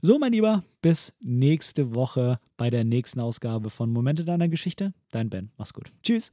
[0.02, 4.92] So, mein Lieber, bis nächste Woche bei der nächsten Ausgabe von Momente deiner Geschichte.
[5.10, 5.90] Dein Ben, mach's gut.
[6.02, 6.32] Tschüss.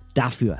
[0.13, 0.59] dafür.